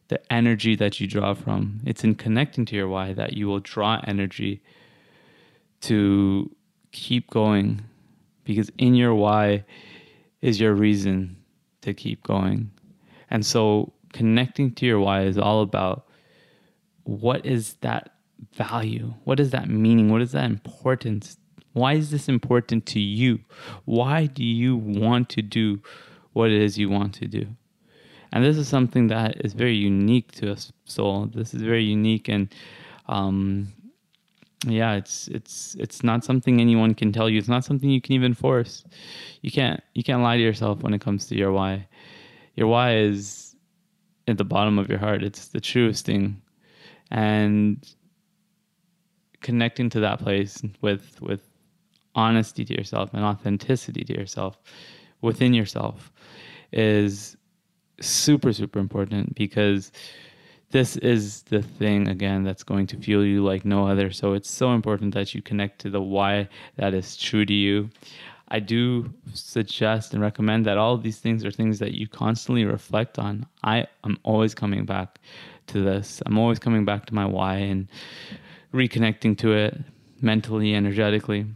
the 0.09 0.33
energy 0.33 0.77
that 0.77 1.01
you 1.01 1.09
draw 1.09 1.35
from. 1.35 1.81
It's 1.85 2.05
in 2.05 2.15
connecting 2.15 2.65
to 2.67 2.77
your 2.77 2.89
why 2.89 3.13
that 3.15 3.33
you 3.33 3.49
will 3.49 3.61
draw 3.61 4.01
energy 4.07 4.63
to 5.81 6.55
keep 6.93 7.29
going 7.31 7.83
because 8.45 8.71
in 8.79 8.95
your 8.95 9.15
why 9.15 9.65
is 10.43 10.61
your 10.61 10.75
reason 10.75 11.37
to 11.81 11.93
keep 11.93 12.23
going. 12.23 12.71
And 13.31 13.45
so 13.45 13.93
connecting 14.15 14.73
to 14.77 14.87
your 14.87 15.01
why 15.01 15.23
is 15.23 15.37
all 15.37 15.61
about 15.61 16.07
what 17.03 17.45
is 17.45 17.75
that 17.81 18.13
value? 18.55 19.13
What 19.25 19.41
is 19.41 19.51
that 19.51 19.69
meaning? 19.69 20.11
What 20.11 20.23
is 20.23 20.33
that 20.33 20.45
importance? 20.45 21.37
Why 21.73 21.95
is 21.95 22.11
this 22.11 22.29
important 22.29 22.87
to 22.87 23.01
you? 23.01 23.41
Why 23.85 24.27
do 24.27 24.45
you 24.45 24.77
want 24.77 25.29
to 25.31 25.43
do 25.43 25.83
what 26.33 26.51
it 26.51 26.63
is 26.63 26.79
you 26.79 26.89
want 26.89 27.13
to 27.15 27.27
do? 27.27 27.47
And 28.33 28.45
this 28.45 28.57
is 28.57 28.69
something 28.69 29.09
that 29.09 29.45
is 29.45 29.53
very 29.53 29.75
unique 29.75 30.33
to 30.33 30.53
a 30.53 30.57
soul. 30.85 31.27
This 31.27 31.53
is 31.53 31.63
very 31.63 31.85
unique, 31.85 32.29
and 32.29 32.53
um, 33.09 33.73
yeah, 34.67 34.95
it's 34.95 35.29
it's 35.29 35.77
it's 35.79 36.03
not 36.03 36.25
something 36.25 36.61
anyone 36.61 36.95
can 36.95 37.13
tell 37.13 37.29
you. 37.29 37.39
It's 37.39 37.49
not 37.49 37.65
something 37.65 37.91
you 37.91 38.01
can 38.01 38.15
even 38.15 38.35
force. 38.35 38.85
You 39.43 39.51
can't 39.51 39.81
you 39.95 40.03
can't 40.03 40.23
lie 40.23 40.37
to 40.37 40.43
yourself 40.43 40.83
when 40.83 40.95
it 40.95 41.01
comes 41.01 41.27
to 41.27 41.37
your 41.37 41.53
why. 41.53 41.87
Your 42.57 42.69
why 42.69 42.97
is 42.97 43.54
at 44.27 44.39
the 44.39 44.45
bottom 44.45 44.79
of 44.79 44.89
your 44.89 44.99
heart. 44.99 45.23
It's 45.23 45.49
the 45.49 45.61
truest 45.61 46.07
thing, 46.07 46.41
and 47.11 47.85
connecting 49.41 49.91
to 49.91 50.01
that 50.01 50.19
place 50.19 50.63
with 50.81 51.21
with 51.21 51.47
honesty 52.15 52.65
to 52.65 52.75
yourself 52.75 53.11
and 53.13 53.25
authenticity 53.25 54.05
to 54.05 54.15
yourself 54.15 54.59
within 55.21 55.53
yourself 55.53 56.13
is 56.73 57.37
super 58.01 58.53
super 58.53 58.79
important 58.79 59.35
because 59.35 59.93
this 60.71 60.97
is 60.99 61.43
the 61.43 61.63
thing 61.63 62.09
again 62.09 62.43
that's 62.43 62.63
going 62.63 62.87
to 62.87 62.97
fuel 62.97 63.25
you 63.25 63.45
like 63.45 63.65
no 63.65 63.87
other 63.87 64.11
so 64.11 64.33
it's 64.33 64.51
so 64.51 64.73
important 64.73 65.13
that 65.15 65.35
you 65.35 65.43
connect 65.43 65.81
to 65.81 65.91
the 65.91 66.01
why 66.01 66.49
that 66.77 66.95
is 66.95 67.17
true 67.17 67.45
to 67.45 67.53
you 67.55 67.89
I 68.55 68.61
do 68.61 69.13
suggest 69.33 70.15
and 70.15 70.23
recommend 70.23 70.65
that 70.67 70.79
all 70.79 70.97
these 70.97 71.19
things 71.19 71.45
are 71.45 71.51
things 71.51 71.81
that 71.81 71.95
you 71.95 72.07
constantly 72.07 72.65
reflect 72.65 73.19
on. 73.19 73.47
I 73.65 73.89
am 74.05 74.17
always 74.23 74.55
coming 74.55 74.85
back 74.85 75.19
to 75.67 75.83
this. 75.83 76.23
I'm 76.25 76.39
always 76.39 76.61
coming 76.61 76.85
back 76.85 77.05
to 77.07 77.15
my 77.15 77.27
why 77.27 77.57
and 77.57 77.89
reconnecting 78.73 79.37
to 79.39 79.55
it 79.55 79.77
mentally, 80.21 80.73
energetically. 80.73 81.47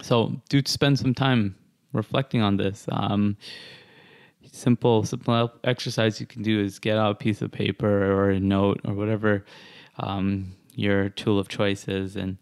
So 0.00 0.40
do 0.48 0.62
spend 0.64 0.96
some 0.96 1.12
time 1.12 1.56
reflecting 1.92 2.40
on 2.40 2.56
this. 2.56 2.86
Um, 2.92 3.36
simple, 4.52 5.02
simple 5.02 5.50
exercise 5.64 6.20
you 6.20 6.26
can 6.26 6.42
do 6.42 6.60
is 6.60 6.78
get 6.78 6.98
out 6.98 7.10
a 7.10 7.16
piece 7.16 7.42
of 7.42 7.50
paper 7.50 8.12
or 8.12 8.30
a 8.30 8.38
note 8.38 8.80
or 8.84 8.94
whatever 8.94 9.44
um, 9.98 10.54
your 10.76 11.08
tool 11.08 11.40
of 11.40 11.48
choice 11.48 11.88
is, 11.88 12.14
and 12.14 12.38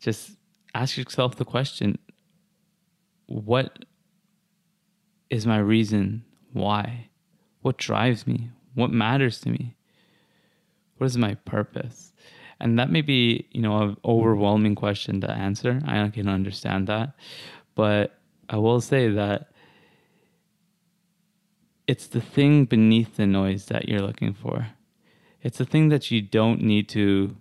just 0.00 0.30
ask 0.74 0.96
yourself 0.96 1.36
the 1.36 1.44
question 1.44 1.98
what 3.26 3.84
is 5.30 5.46
my 5.46 5.58
reason 5.58 6.24
why? 6.52 7.08
What 7.62 7.76
drives 7.76 8.26
me? 8.26 8.50
What 8.74 8.90
matters 8.90 9.40
to 9.40 9.50
me? 9.50 9.76
What 10.98 11.06
is 11.06 11.18
my 11.18 11.34
purpose? 11.34 12.12
And 12.60 12.78
that 12.78 12.90
may 12.90 13.02
be, 13.02 13.46
you 13.50 13.60
know, 13.60 13.78
an 13.82 13.96
overwhelming 14.04 14.74
question 14.74 15.20
to 15.20 15.30
answer. 15.30 15.80
I 15.84 16.08
can 16.08 16.28
understand 16.28 16.86
that. 16.86 17.14
But 17.74 18.18
I 18.48 18.56
will 18.56 18.80
say 18.80 19.10
that 19.10 19.50
it's 21.86 22.06
the 22.06 22.20
thing 22.20 22.64
beneath 22.64 23.16
the 23.16 23.26
noise 23.26 23.66
that 23.66 23.88
you're 23.88 24.00
looking 24.00 24.32
for. 24.32 24.68
It's 25.42 25.58
the 25.58 25.64
thing 25.64 25.90
that 25.90 26.10
you 26.10 26.22
don't 26.22 26.62
need 26.62 26.88
to 26.90 27.36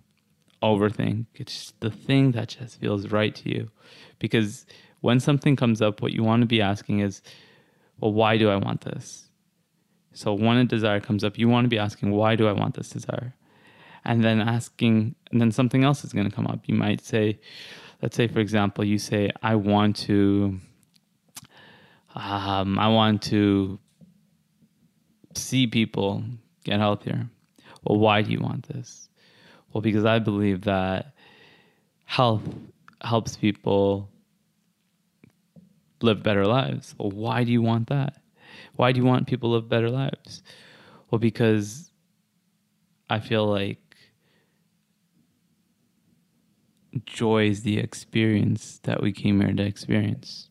overthink. 0.61 1.27
It's 1.35 1.73
the 1.79 1.89
thing 1.89 2.31
that 2.33 2.49
just 2.49 2.79
feels 2.79 3.07
right 3.07 3.33
to 3.35 3.49
you. 3.49 3.71
Because 4.19 4.65
when 5.05 5.19
something 5.19 5.55
comes 5.55 5.83
up, 5.83 6.01
what 6.01 6.13
you 6.13 6.23
want 6.23 6.41
to 6.41 6.47
be 6.47 6.63
asking 6.63 6.97
is, 6.99 7.21
well, 7.99 8.11
why 8.11 8.37
do 8.37 8.49
I 8.49 8.55
want 8.55 8.81
this? 8.81 9.29
So 10.13 10.33
when 10.33 10.57
a 10.57 10.65
desire 10.65 10.99
comes 10.99 11.23
up, 11.23 11.37
you 11.37 11.47
want 11.47 11.65
to 11.65 11.69
be 11.69 11.77
asking, 11.77 12.09
why 12.09 12.35
do 12.35 12.47
I 12.47 12.53
want 12.53 12.73
this 12.73 12.89
desire? 12.89 13.35
And 14.03 14.23
then 14.23 14.41
asking, 14.41 15.13
and 15.31 15.39
then 15.39 15.51
something 15.51 15.83
else 15.83 16.03
is 16.03 16.11
going 16.11 16.27
to 16.27 16.35
come 16.35 16.47
up. 16.47 16.61
You 16.65 16.73
might 16.73 17.01
say, 17.01 17.39
let's 18.01 18.15
say, 18.15 18.27
for 18.27 18.39
example, 18.39 18.83
you 18.83 18.97
say, 18.97 19.29
I 19.43 19.53
want 19.53 19.95
to, 20.07 20.59
um, 22.15 22.79
I 22.79 22.87
want 22.87 23.21
to 23.33 23.77
see 25.35 25.67
people 25.67 26.23
get 26.63 26.79
healthier. 26.79 27.29
Well, 27.83 27.99
why 27.99 28.23
do 28.23 28.31
you 28.31 28.39
want 28.39 28.67
this? 28.69 29.07
Well, 29.71 29.81
because 29.81 30.03
I 30.03 30.17
believe 30.17 30.61
that 30.61 31.13
health 32.05 32.41
helps 33.01 33.37
people 33.37 34.09
live 36.01 36.23
better 36.23 36.45
lives. 36.45 36.95
Well, 36.97 37.11
why 37.11 37.43
do 37.43 37.51
you 37.51 37.61
want 37.61 37.89
that? 37.89 38.21
Why 38.75 38.91
do 38.91 38.99
you 38.99 39.05
want 39.05 39.27
people 39.27 39.49
to 39.49 39.53
live 39.55 39.69
better 39.69 39.89
lives? 39.89 40.43
Well, 41.09 41.19
because 41.19 41.91
I 43.09 43.19
feel 43.19 43.45
like 43.47 43.79
joy 47.05 47.49
is 47.49 47.63
the 47.63 47.77
experience 47.77 48.79
that 48.83 49.01
we 49.01 49.11
came 49.11 49.41
here 49.41 49.53
to 49.53 49.63
experience. 49.63 50.49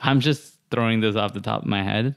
I'm 0.00 0.20
just 0.20 0.58
throwing 0.70 1.00
this 1.00 1.16
off 1.16 1.34
the 1.34 1.40
top 1.40 1.62
of 1.62 1.68
my 1.68 1.82
head, 1.82 2.16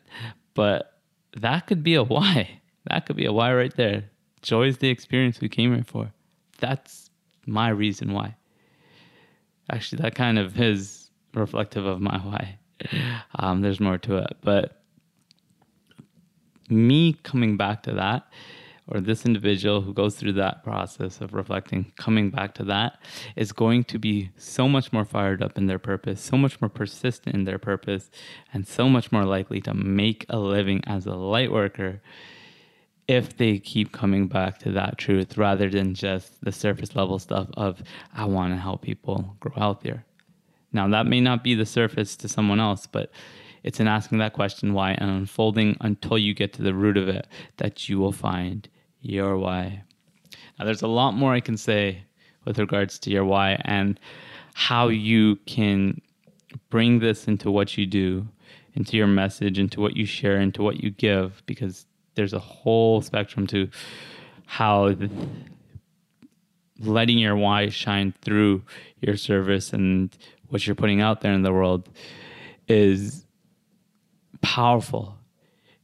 but 0.53 0.99
that 1.35 1.67
could 1.67 1.83
be 1.83 1.95
a 1.95 2.03
why. 2.03 2.59
That 2.89 3.05
could 3.05 3.15
be 3.15 3.23
a 3.23 3.31
why 3.31 3.53
right 3.53 3.73
there. 3.77 4.09
Joy 4.41 4.67
is 4.67 4.79
the 4.79 4.89
experience 4.89 5.39
we 5.39 5.47
came 5.47 5.73
here 5.73 5.85
for. 5.85 6.11
That's 6.59 7.09
my 7.45 7.69
reason 7.69 8.11
why. 8.11 8.35
Actually, 9.71 10.01
that 10.01 10.15
kind 10.15 10.37
of 10.37 10.59
is 10.59 11.02
reflective 11.33 11.85
of 11.85 12.01
my 12.01 12.17
why. 12.19 12.59
Um, 13.35 13.61
there's 13.61 13.79
more 13.79 13.97
to 13.99 14.17
it, 14.17 14.37
but 14.41 14.83
me 16.69 17.13
coming 17.13 17.57
back 17.57 17.83
to 17.83 17.93
that 17.93 18.25
or 18.87 18.99
this 18.99 19.25
individual 19.25 19.81
who 19.81 19.93
goes 19.93 20.15
through 20.15 20.33
that 20.33 20.63
process 20.63 21.21
of 21.21 21.33
reflecting, 21.33 21.91
coming 21.97 22.29
back 22.29 22.53
to 22.55 22.63
that, 22.65 22.99
is 23.35 23.51
going 23.53 23.83
to 23.85 23.97
be 23.97 24.29
so 24.35 24.67
much 24.67 24.91
more 24.91 25.05
fired 25.05 25.41
up 25.41 25.57
in 25.57 25.67
their 25.67 25.79
purpose, 25.79 26.21
so 26.21 26.35
much 26.35 26.59
more 26.59 26.69
persistent 26.69 27.33
in 27.33 27.45
their 27.45 27.59
purpose, 27.59 28.11
and 28.53 28.67
so 28.67 28.89
much 28.89 29.11
more 29.11 29.23
likely 29.23 29.61
to 29.61 29.73
make 29.73 30.25
a 30.29 30.37
living 30.37 30.81
as 30.85 31.05
a 31.05 31.15
light 31.15 31.51
worker 31.51 32.01
if 33.07 33.37
they 33.37 33.59
keep 33.59 33.91
coming 33.91 34.27
back 34.27 34.59
to 34.59 34.71
that 34.71 34.97
truth 34.97 35.37
rather 35.37 35.69
than 35.69 35.93
just 35.93 36.41
the 36.43 36.51
surface 36.51 36.95
level 36.95 37.19
stuff 37.19 37.47
of, 37.55 37.81
I 38.13 38.25
want 38.25 38.53
to 38.53 38.57
help 38.57 38.81
people 38.81 39.35
grow 39.39 39.53
healthier. 39.55 40.05
Now, 40.73 40.87
that 40.89 41.05
may 41.05 41.21
not 41.21 41.43
be 41.43 41.55
the 41.55 41.65
surface 41.65 42.15
to 42.17 42.27
someone 42.27 42.59
else, 42.59 42.87
but 42.87 43.11
it's 43.63 43.79
in 43.79 43.87
asking 43.87 44.17
that 44.17 44.33
question 44.33 44.73
why 44.73 44.91
and 44.91 45.09
unfolding 45.09 45.77
until 45.81 46.17
you 46.17 46.33
get 46.33 46.53
to 46.53 46.63
the 46.63 46.73
root 46.73 46.97
of 46.97 47.07
it 47.07 47.27
that 47.57 47.87
you 47.87 47.99
will 47.99 48.11
find 48.11 48.67
your 49.01 49.37
why. 49.37 49.83
Now, 50.57 50.65
there's 50.65 50.81
a 50.81 50.87
lot 50.87 51.11
more 51.11 51.33
I 51.33 51.39
can 51.39 51.57
say 51.57 52.03
with 52.45 52.59
regards 52.59 52.99
to 52.99 53.09
your 53.09 53.23
why 53.23 53.61
and 53.63 53.99
how 54.53 54.89
you 54.89 55.37
can 55.45 56.01
bring 56.69 56.99
this 56.99 57.27
into 57.27 57.49
what 57.49 57.77
you 57.77 57.85
do, 57.85 58.27
into 58.73 58.97
your 58.97 59.07
message, 59.07 59.57
into 59.57 59.79
what 59.79 59.95
you 59.95 60.05
share, 60.05 60.39
into 60.39 60.61
what 60.61 60.83
you 60.83 60.89
give, 60.89 61.41
because 61.45 61.85
there's 62.15 62.33
a 62.33 62.39
whole 62.39 63.01
spectrum 63.01 63.47
to 63.47 63.69
how 64.45 64.93
letting 66.79 67.17
your 67.17 67.35
why 67.35 67.69
shine 67.69 68.13
through 68.21 68.61
your 68.99 69.15
service 69.15 69.73
and 69.73 70.15
what 70.53 70.67
you're 70.67 70.75
putting 70.75 71.01
out 71.01 71.21
there 71.21 71.33
in 71.33 71.41
the 71.41 71.51
world 71.51 71.89
is 72.67 73.25
powerful 74.43 75.17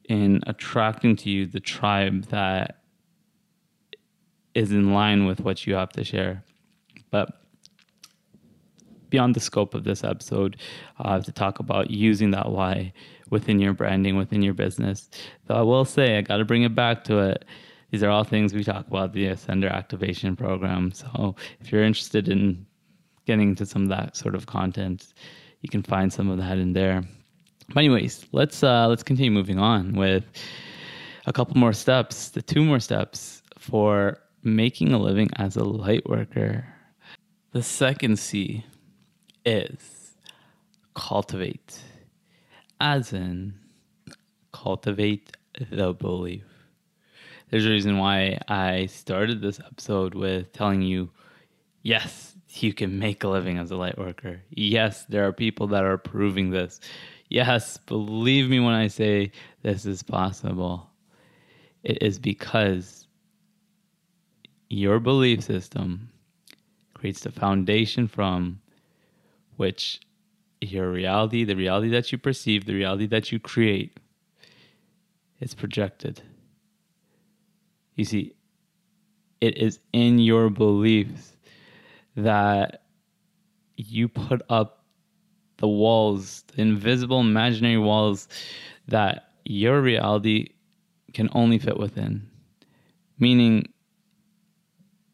in 0.07 0.43
attracting 0.45 1.15
to 1.15 1.27
you 1.31 1.47
the 1.47 1.59
tribe 1.59 2.25
that 2.25 2.83
is 4.53 4.71
in 4.71 4.93
line 4.93 5.25
with 5.25 5.39
what 5.39 5.65
you 5.65 5.73
have 5.73 5.89
to 5.89 6.03
share. 6.03 6.43
But 7.09 7.41
beyond 9.09 9.35
the 9.35 9.39
scope 9.39 9.73
of 9.73 9.85
this 9.85 10.03
episode, 10.03 10.57
uh, 10.99 11.07
I 11.07 11.13
have 11.13 11.25
to 11.25 11.31
talk 11.31 11.57
about 11.57 11.89
using 11.89 12.29
that 12.31 12.51
why 12.51 12.93
within 13.31 13.59
your 13.59 13.73
branding, 13.73 14.17
within 14.17 14.43
your 14.43 14.53
business. 14.53 15.09
Though 15.47 15.55
I 15.55 15.63
will 15.63 15.83
say, 15.83 16.19
I 16.19 16.21
got 16.21 16.37
to 16.37 16.45
bring 16.45 16.61
it 16.61 16.75
back 16.75 17.03
to 17.05 17.17
it. 17.17 17.43
These 17.89 18.03
are 18.03 18.11
all 18.11 18.23
things 18.23 18.53
we 18.53 18.63
talk 18.63 18.85
about 18.85 19.13
the 19.13 19.25
Ascender 19.29 19.71
Activation 19.71 20.35
Program. 20.35 20.91
So 20.91 21.35
if 21.59 21.71
you're 21.71 21.83
interested 21.83 22.29
in 22.29 22.67
getting 23.29 23.53
to 23.53 23.63
some 23.63 23.83
of 23.83 23.89
that 23.89 24.17
sort 24.17 24.33
of 24.33 24.47
content, 24.47 25.13
you 25.61 25.69
can 25.69 25.83
find 25.83 26.11
some 26.11 26.31
of 26.31 26.39
that 26.39 26.57
in 26.57 26.73
there. 26.73 27.03
But 27.67 27.77
anyways, 27.77 28.25
let's 28.31 28.63
uh, 28.63 28.87
let's 28.87 29.03
continue 29.03 29.29
moving 29.31 29.59
on 29.59 29.93
with 29.93 30.23
a 31.27 31.31
couple 31.31 31.55
more 31.55 31.73
steps, 31.73 32.29
the 32.29 32.41
two 32.41 32.63
more 32.63 32.79
steps 32.79 33.43
for 33.59 34.17
making 34.41 34.93
a 34.93 34.97
living 34.97 35.29
as 35.35 35.55
a 35.55 35.63
light 35.63 36.09
worker. 36.09 36.65
The 37.51 37.61
second 37.61 38.17
C 38.17 38.65
is 39.45 40.15
cultivate, 40.95 41.79
as 42.81 43.13
in 43.13 43.53
cultivate 44.51 45.37
the 45.69 45.93
belief. 45.93 46.45
There's 47.51 47.67
a 47.67 47.69
reason 47.69 47.99
why 47.99 48.39
I 48.47 48.87
started 48.87 49.41
this 49.41 49.59
episode 49.59 50.15
with 50.15 50.51
telling 50.51 50.81
you 50.81 51.11
yes, 51.83 52.28
you 52.49 52.73
can 52.73 52.99
make 52.99 53.23
a 53.23 53.27
living 53.27 53.57
as 53.57 53.71
a 53.71 53.75
light 53.75 53.97
worker. 53.97 54.41
Yes, 54.49 55.05
there 55.05 55.27
are 55.27 55.33
people 55.33 55.67
that 55.67 55.83
are 55.83 55.97
proving 55.97 56.49
this. 56.49 56.79
Yes, 57.29 57.77
believe 57.77 58.49
me 58.49 58.59
when 58.59 58.73
I 58.73 58.87
say 58.87 59.31
this 59.61 59.85
is 59.85 60.01
possible. 60.01 60.89
It 61.83 62.01
is 62.01 62.17
because 62.17 63.07
your 64.69 64.99
belief 64.99 65.43
system 65.43 66.09
creates 66.93 67.21
the 67.21 67.31
foundation 67.31 68.07
from 68.07 68.59
which 69.57 70.01
your 70.61 70.91
reality, 70.91 71.43
the 71.43 71.55
reality 71.55 71.89
that 71.89 72.11
you 72.11 72.17
perceive, 72.17 72.65
the 72.65 72.73
reality 72.73 73.05
that 73.07 73.31
you 73.31 73.39
create, 73.39 73.97
is 75.39 75.53
projected. 75.53 76.21
You 77.95 78.05
see, 78.05 78.33
it 79.39 79.57
is 79.57 79.79
in 79.93 80.19
your 80.19 80.49
beliefs 80.49 81.37
that 82.23 82.83
you 83.75 84.07
put 84.07 84.41
up 84.49 84.85
the 85.57 85.67
walls, 85.67 86.43
the 86.55 86.61
invisible 86.61 87.19
imaginary 87.19 87.77
walls 87.77 88.27
that 88.87 89.31
your 89.45 89.81
reality 89.81 90.49
can 91.13 91.29
only 91.33 91.59
fit 91.59 91.77
within. 91.77 92.29
Meaning, 93.17 93.65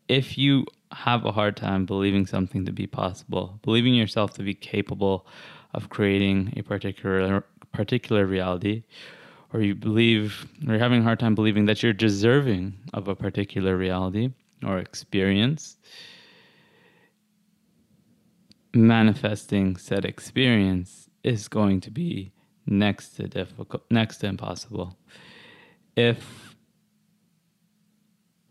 if 0.07 0.37
you 0.37 0.65
have 0.91 1.25
a 1.25 1.31
hard 1.31 1.57
time 1.57 1.85
believing 1.85 2.25
something 2.25 2.65
to 2.65 2.71
be 2.71 2.87
possible, 2.87 3.59
believing 3.63 3.95
yourself 3.95 4.33
to 4.35 4.43
be 4.43 4.53
capable 4.53 5.27
of 5.73 5.89
creating 5.89 6.53
a 6.57 6.63
particular 6.63 7.43
particular 7.71 8.25
reality, 8.25 8.83
or 9.51 9.61
you 9.61 9.75
believe 9.75 10.47
or 10.65 10.71
you're 10.71 10.79
having 10.79 11.01
a 11.01 11.03
hard 11.03 11.19
time 11.19 11.35
believing 11.35 11.65
that 11.65 11.83
you're 11.83 11.93
deserving 11.93 12.73
of 12.93 13.07
a 13.07 13.15
particular 13.15 13.75
reality 13.75 14.31
or 14.65 14.77
experience, 14.77 15.77
manifesting 18.75 19.77
said 19.77 20.05
experience 20.05 21.09
is 21.23 21.47
going 21.47 21.81
to 21.81 21.91
be 21.91 22.31
next 22.65 23.09
to 23.15 23.27
difficult, 23.27 23.83
next 23.89 24.17
to 24.17 24.27
impossible. 24.27 24.97
If 25.95 26.55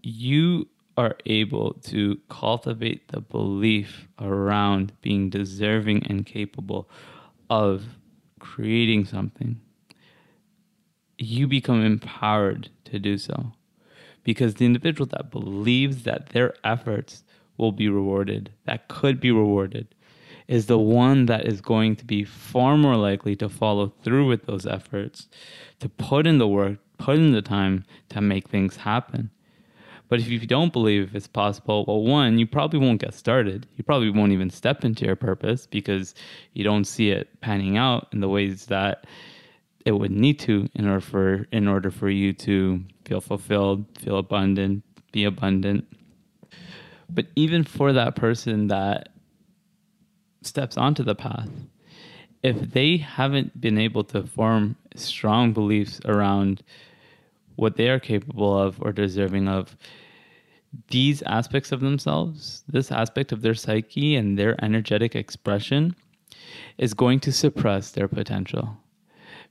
you 0.02 0.68
are 0.96 1.16
able 1.26 1.74
to 1.74 2.18
cultivate 2.28 3.08
the 3.08 3.20
belief 3.20 4.08
around 4.20 4.92
being 5.00 5.28
deserving 5.30 6.06
and 6.06 6.24
capable 6.24 6.88
of 7.50 7.84
creating 8.38 9.04
something, 9.04 9.60
you 11.18 11.46
become 11.46 11.84
empowered 11.84 12.68
to 12.84 12.98
do 12.98 13.18
so. 13.18 13.52
Because 14.22 14.54
the 14.54 14.66
individual 14.66 15.06
that 15.06 15.30
believes 15.30 16.04
that 16.04 16.30
their 16.30 16.54
efforts 16.64 17.24
will 17.56 17.72
be 17.72 17.88
rewarded, 17.88 18.52
that 18.64 18.88
could 18.88 19.20
be 19.20 19.30
rewarded, 19.30 19.94
is 20.48 20.66
the 20.66 20.78
one 20.78 21.26
that 21.26 21.46
is 21.46 21.60
going 21.60 21.96
to 21.96 22.04
be 22.04 22.24
far 22.24 22.76
more 22.76 22.96
likely 22.96 23.34
to 23.36 23.48
follow 23.48 23.92
through 24.02 24.26
with 24.28 24.46
those 24.46 24.66
efforts, 24.66 25.28
to 25.80 25.88
put 25.88 26.26
in 26.26 26.38
the 26.38 26.48
work, 26.48 26.78
put 26.98 27.16
in 27.16 27.32
the 27.32 27.42
time 27.42 27.84
to 28.10 28.20
make 28.20 28.48
things 28.48 28.76
happen. 28.76 29.30
But 30.08 30.20
if 30.20 30.28
you 30.28 30.38
don't 30.40 30.72
believe 30.72 31.14
it's 31.14 31.26
possible, 31.26 31.84
well, 31.88 32.02
one, 32.02 32.38
you 32.38 32.46
probably 32.46 32.78
won't 32.78 33.00
get 33.00 33.14
started. 33.14 33.66
You 33.76 33.84
probably 33.84 34.10
won't 34.10 34.32
even 34.32 34.50
step 34.50 34.84
into 34.84 35.06
your 35.06 35.16
purpose 35.16 35.66
because 35.66 36.14
you 36.52 36.62
don't 36.62 36.84
see 36.84 37.10
it 37.10 37.40
panning 37.40 37.78
out 37.78 38.08
in 38.12 38.20
the 38.20 38.28
ways 38.28 38.66
that 38.66 39.06
it 39.86 39.92
would 39.92 40.10
need 40.10 40.38
to 40.40 40.68
in 40.74 40.86
order 40.86 41.00
for 41.00 41.46
in 41.52 41.68
order 41.68 41.90
for 41.90 42.08
you 42.08 42.32
to 42.32 42.82
feel 43.04 43.20
fulfilled, 43.20 43.86
feel 43.98 44.18
abundant, 44.18 44.82
be 45.12 45.24
abundant. 45.24 45.86
But 47.08 47.26
even 47.34 47.64
for 47.64 47.92
that 47.92 48.16
person 48.16 48.68
that 48.68 49.08
steps 50.46 50.76
onto 50.76 51.02
the 51.02 51.14
path, 51.14 51.50
if 52.42 52.72
they 52.72 52.98
haven't 52.98 53.60
been 53.60 53.78
able 53.78 54.04
to 54.04 54.22
form 54.22 54.76
strong 54.94 55.52
beliefs 55.52 56.00
around 56.04 56.62
what 57.56 57.76
they 57.76 57.88
are 57.88 58.00
capable 58.00 58.58
of 58.58 58.80
or 58.82 58.92
deserving 58.92 59.48
of, 59.48 59.76
these 60.88 61.22
aspects 61.22 61.72
of 61.72 61.80
themselves, 61.80 62.64
this 62.68 62.90
aspect 62.90 63.32
of 63.32 63.42
their 63.42 63.54
psyche 63.54 64.16
and 64.16 64.38
their 64.38 64.62
energetic 64.62 65.14
expression, 65.14 65.94
is 66.78 66.94
going 66.94 67.20
to 67.20 67.32
suppress 67.32 67.92
their 67.92 68.08
potential 68.08 68.76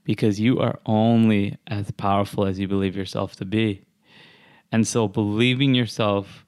because 0.04 0.38
you 0.38 0.60
are 0.60 0.78
only 0.84 1.56
as 1.66 1.90
powerful 1.92 2.44
as 2.44 2.58
you 2.58 2.68
believe 2.68 2.94
yourself 2.94 3.36
to 3.36 3.44
be. 3.44 3.82
And 4.70 4.86
so, 4.86 5.08
believing 5.08 5.74
yourself 5.74 6.43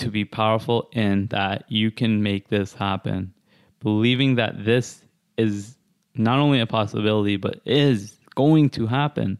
to 0.00 0.10
be 0.10 0.24
powerful 0.24 0.88
in 0.92 1.26
that 1.28 1.64
you 1.68 1.90
can 1.90 2.22
make 2.22 2.48
this 2.48 2.74
happen. 2.74 3.32
Believing 3.80 4.36
that 4.36 4.64
this 4.64 5.02
is 5.36 5.76
not 6.14 6.38
only 6.38 6.60
a 6.60 6.66
possibility, 6.66 7.36
but 7.36 7.60
is 7.64 8.18
going 8.34 8.70
to 8.70 8.86
happen 8.86 9.38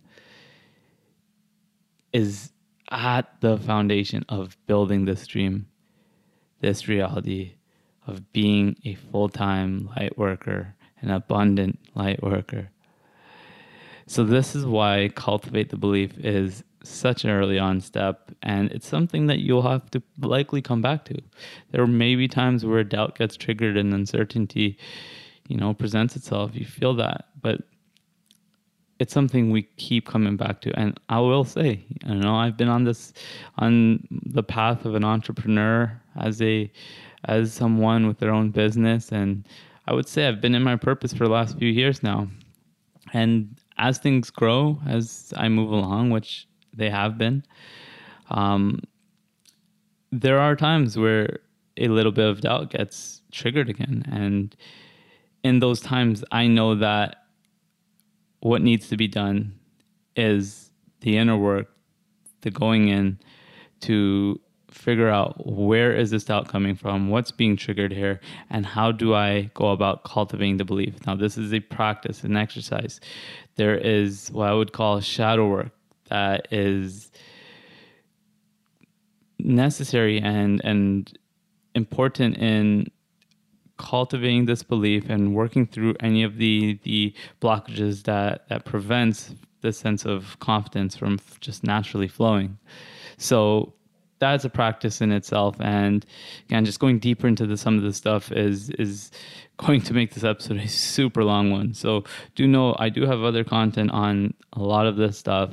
is 2.12 2.51
at 2.90 3.40
the 3.40 3.59
foundation 3.59 4.25
of 4.29 4.57
building 4.66 5.05
this 5.05 5.27
dream, 5.27 5.66
this 6.61 6.88
reality 6.88 7.55
of 8.07 8.33
being 8.33 8.77
a 8.85 8.94
full 8.94 9.29
time 9.29 9.90
light 9.96 10.16
worker 10.16 10.75
an 11.03 11.11
abundant 11.11 11.79
light 11.94 12.23
worker. 12.23 12.70
So, 14.07 14.25
this 14.25 14.55
is 14.55 14.66
why 14.66 15.11
cultivate 15.14 15.70
the 15.70 15.77
belief 15.77 16.18
is 16.18 16.64
such 16.82 17.24
an 17.24 17.30
early 17.30 17.58
on 17.58 17.80
step, 17.80 18.30
and 18.42 18.70
it's 18.72 18.86
something 18.86 19.26
that 19.26 19.40
you'll 19.40 19.68
have 19.68 19.90
to 19.90 20.02
likely 20.20 20.62
come 20.62 20.80
back 20.80 21.04
to. 21.06 21.20
There 21.70 21.86
may 21.86 22.14
be 22.14 22.28
times 22.28 22.64
where 22.64 22.82
doubt 22.84 23.18
gets 23.18 23.36
triggered 23.36 23.76
and 23.76 23.92
uncertainty, 23.92 24.78
you 25.48 25.56
know, 25.56 25.74
presents 25.74 26.16
itself. 26.16 26.54
You 26.54 26.64
feel 26.64 26.94
that, 26.94 27.26
but 27.40 27.60
it's 28.98 29.12
something 29.12 29.50
we 29.50 29.62
keep 29.76 30.06
coming 30.06 30.36
back 30.36 30.60
to. 30.62 30.78
And 30.78 30.98
I 31.08 31.20
will 31.20 31.44
say, 31.44 31.84
you 32.06 32.14
know, 32.14 32.36
I've 32.36 32.56
been 32.56 32.68
on 32.68 32.84
this 32.84 33.12
on 33.58 34.06
the 34.10 34.42
path 34.42 34.84
of 34.84 34.94
an 34.94 35.04
entrepreneur 35.04 36.00
as 36.20 36.40
a 36.42 36.70
as 37.24 37.52
someone 37.52 38.06
with 38.06 38.18
their 38.18 38.30
own 38.30 38.50
business 38.50 39.12
and 39.12 39.46
I 39.86 39.92
would 39.92 40.08
say 40.08 40.28
I've 40.28 40.40
been 40.40 40.54
in 40.54 40.62
my 40.62 40.76
purpose 40.76 41.12
for 41.12 41.24
the 41.24 41.32
last 41.32 41.58
few 41.58 41.68
years 41.68 42.02
now. 42.02 42.28
And 43.12 43.58
as 43.76 43.98
things 43.98 44.30
grow, 44.30 44.78
as 44.86 45.32
I 45.36 45.48
move 45.48 45.72
along, 45.72 46.10
which 46.10 46.46
they 46.80 46.90
have 46.90 47.16
been, 47.16 47.44
um, 48.30 48.80
there 50.10 50.40
are 50.40 50.56
times 50.56 50.98
where 50.98 51.38
a 51.76 51.88
little 51.88 52.12
bit 52.12 52.28
of 52.28 52.40
doubt 52.40 52.70
gets 52.70 53.22
triggered 53.30 53.68
again. 53.68 54.04
And 54.10 54.56
in 55.44 55.60
those 55.60 55.80
times, 55.80 56.24
I 56.32 56.46
know 56.46 56.74
that 56.76 57.16
what 58.40 58.62
needs 58.62 58.88
to 58.88 58.96
be 58.96 59.06
done 59.06 59.54
is 60.16 60.70
the 61.00 61.16
inner 61.16 61.36
work, 61.36 61.68
the 62.40 62.50
going 62.50 62.88
in 62.88 63.18
to 63.80 64.40
figure 64.70 65.08
out 65.08 65.46
where 65.46 65.92
is 65.92 66.10
this 66.10 66.24
doubt 66.24 66.48
coming 66.48 66.76
from 66.76 67.10
what's 67.10 67.32
being 67.32 67.56
triggered 67.56 67.92
here 67.92 68.20
and 68.50 68.64
how 68.64 68.92
do 68.92 69.14
i 69.14 69.50
go 69.52 69.70
about 69.70 70.04
cultivating 70.04 70.58
the 70.58 70.64
belief. 70.64 70.94
Now 71.06 71.16
this 71.16 71.36
is 71.36 71.52
a 71.52 71.58
practice 71.58 72.22
an 72.22 72.36
exercise. 72.36 73.00
There 73.56 73.76
is 73.76 74.30
what 74.30 74.48
i 74.48 74.54
would 74.54 74.72
call 74.72 75.00
shadow 75.00 75.48
work 75.48 75.72
that 76.11 76.53
is 76.53 77.11
necessary 79.38 80.20
and 80.20 80.61
and 80.64 81.18
important 81.75 82.37
in 82.37 82.90
cultivating 83.79 84.44
this 84.44 84.62
belief 84.62 85.09
and 85.09 85.35
working 85.35 85.66
through 85.66 85.94
any 86.01 86.23
of 86.23 86.37
the 86.37 86.79
the 86.83 87.14
blockages 87.40 88.05
that 88.05 88.46
that 88.49 88.64
prevents 88.64 89.35
the 89.62 89.73
sense 89.73 90.05
of 90.05 90.38
confidence 90.40 90.96
from 90.96 91.18
just 91.40 91.64
naturally 91.64 92.09
flowing. 92.09 92.59
So 93.18 93.75
that's 94.18 94.44
a 94.44 94.51
practice 94.51 95.01
in 95.01 95.12
itself. 95.12 95.57
And 95.61 96.05
again, 96.46 96.64
just 96.64 96.79
going 96.79 96.99
deeper 96.99 97.27
into 97.27 97.46
the, 97.46 97.57
some 97.57 97.77
of 97.77 97.83
the 97.83 97.92
stuff 97.92 98.31
is 98.33 98.70
is 98.70 99.11
going 99.57 99.81
to 99.83 99.94
make 99.94 100.14
this 100.14 100.25
episode 100.25 100.59
a 100.59 100.68
super 100.68 101.25
long 101.25 101.51
one. 101.51 101.75
So 101.75 102.05
do 102.35 102.46
know 102.46 102.77
I 102.79 102.88
do 102.90 103.07
have 103.07 103.23
other 103.23 103.44
content 103.44 103.90
on 103.90 104.35
a 104.53 104.62
lot 104.62 104.87
of 104.87 104.96
this 104.96 105.18
stuff. 105.18 105.51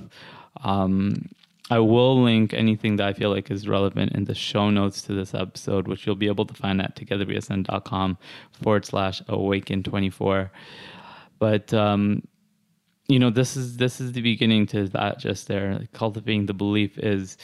Um, 0.63 1.29
I 1.69 1.79
will 1.79 2.21
link 2.21 2.53
anything 2.53 2.95
that 2.95 3.07
I 3.07 3.13
feel 3.13 3.29
like 3.29 3.51
is 3.51 3.67
relevant 3.67 4.13
in 4.13 4.23
the 4.23 4.35
show 4.35 4.69
notes 4.69 5.01
to 5.03 5.13
this 5.13 5.33
episode, 5.33 5.87
which 5.87 6.05
you'll 6.05 6.15
be 6.15 6.27
able 6.27 6.45
to 6.45 6.53
find 6.53 6.81
at 6.81 6.95
togetherweascend.com 6.95 8.17
forward 8.53 8.85
slash 8.85 9.21
awaken 9.27 9.83
24. 9.83 10.49
But, 11.39 11.73
um, 11.73 12.25
you 13.09 13.19
know, 13.19 13.29
this 13.29 13.57
is, 13.57 13.77
this 13.77 13.99
is 13.99 14.13
the 14.13 14.21
beginning 14.21 14.65
to 14.67 14.87
that 14.89 15.19
just 15.19 15.47
there. 15.47 15.81
Cultivating 15.93 16.45
the 16.45 16.53
belief 16.53 16.97
is 16.97 17.37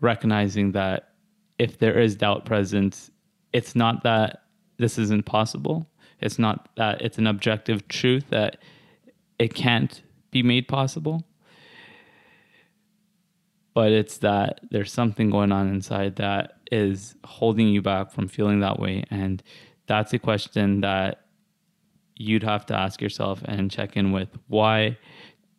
recognizing 0.00 0.72
that 0.72 1.10
if 1.58 1.78
there 1.78 1.98
is 1.98 2.16
doubt 2.16 2.46
present, 2.46 3.10
it's 3.52 3.74
not 3.74 4.02
that 4.04 4.44
this 4.78 4.96
isn't 4.96 5.26
possible. 5.26 5.86
It's 6.20 6.38
not 6.38 6.70
that 6.76 7.02
it's 7.02 7.18
an 7.18 7.26
objective 7.26 7.86
truth 7.88 8.24
that 8.30 8.56
it 9.38 9.54
can't 9.54 10.00
be 10.30 10.42
made 10.42 10.68
possible 10.68 11.24
but 13.78 13.92
it's 13.92 14.18
that 14.18 14.58
there's 14.72 14.90
something 14.90 15.30
going 15.30 15.52
on 15.52 15.68
inside 15.68 16.16
that 16.16 16.54
is 16.72 17.14
holding 17.22 17.68
you 17.68 17.80
back 17.80 18.10
from 18.10 18.26
feeling 18.26 18.58
that 18.58 18.80
way. 18.80 19.04
And 19.08 19.40
that's 19.86 20.12
a 20.12 20.18
question 20.18 20.80
that 20.80 21.26
you'd 22.16 22.42
have 22.42 22.66
to 22.66 22.74
ask 22.74 23.00
yourself 23.00 23.40
and 23.44 23.70
check 23.70 23.96
in 23.96 24.10
with 24.10 24.30
why 24.48 24.98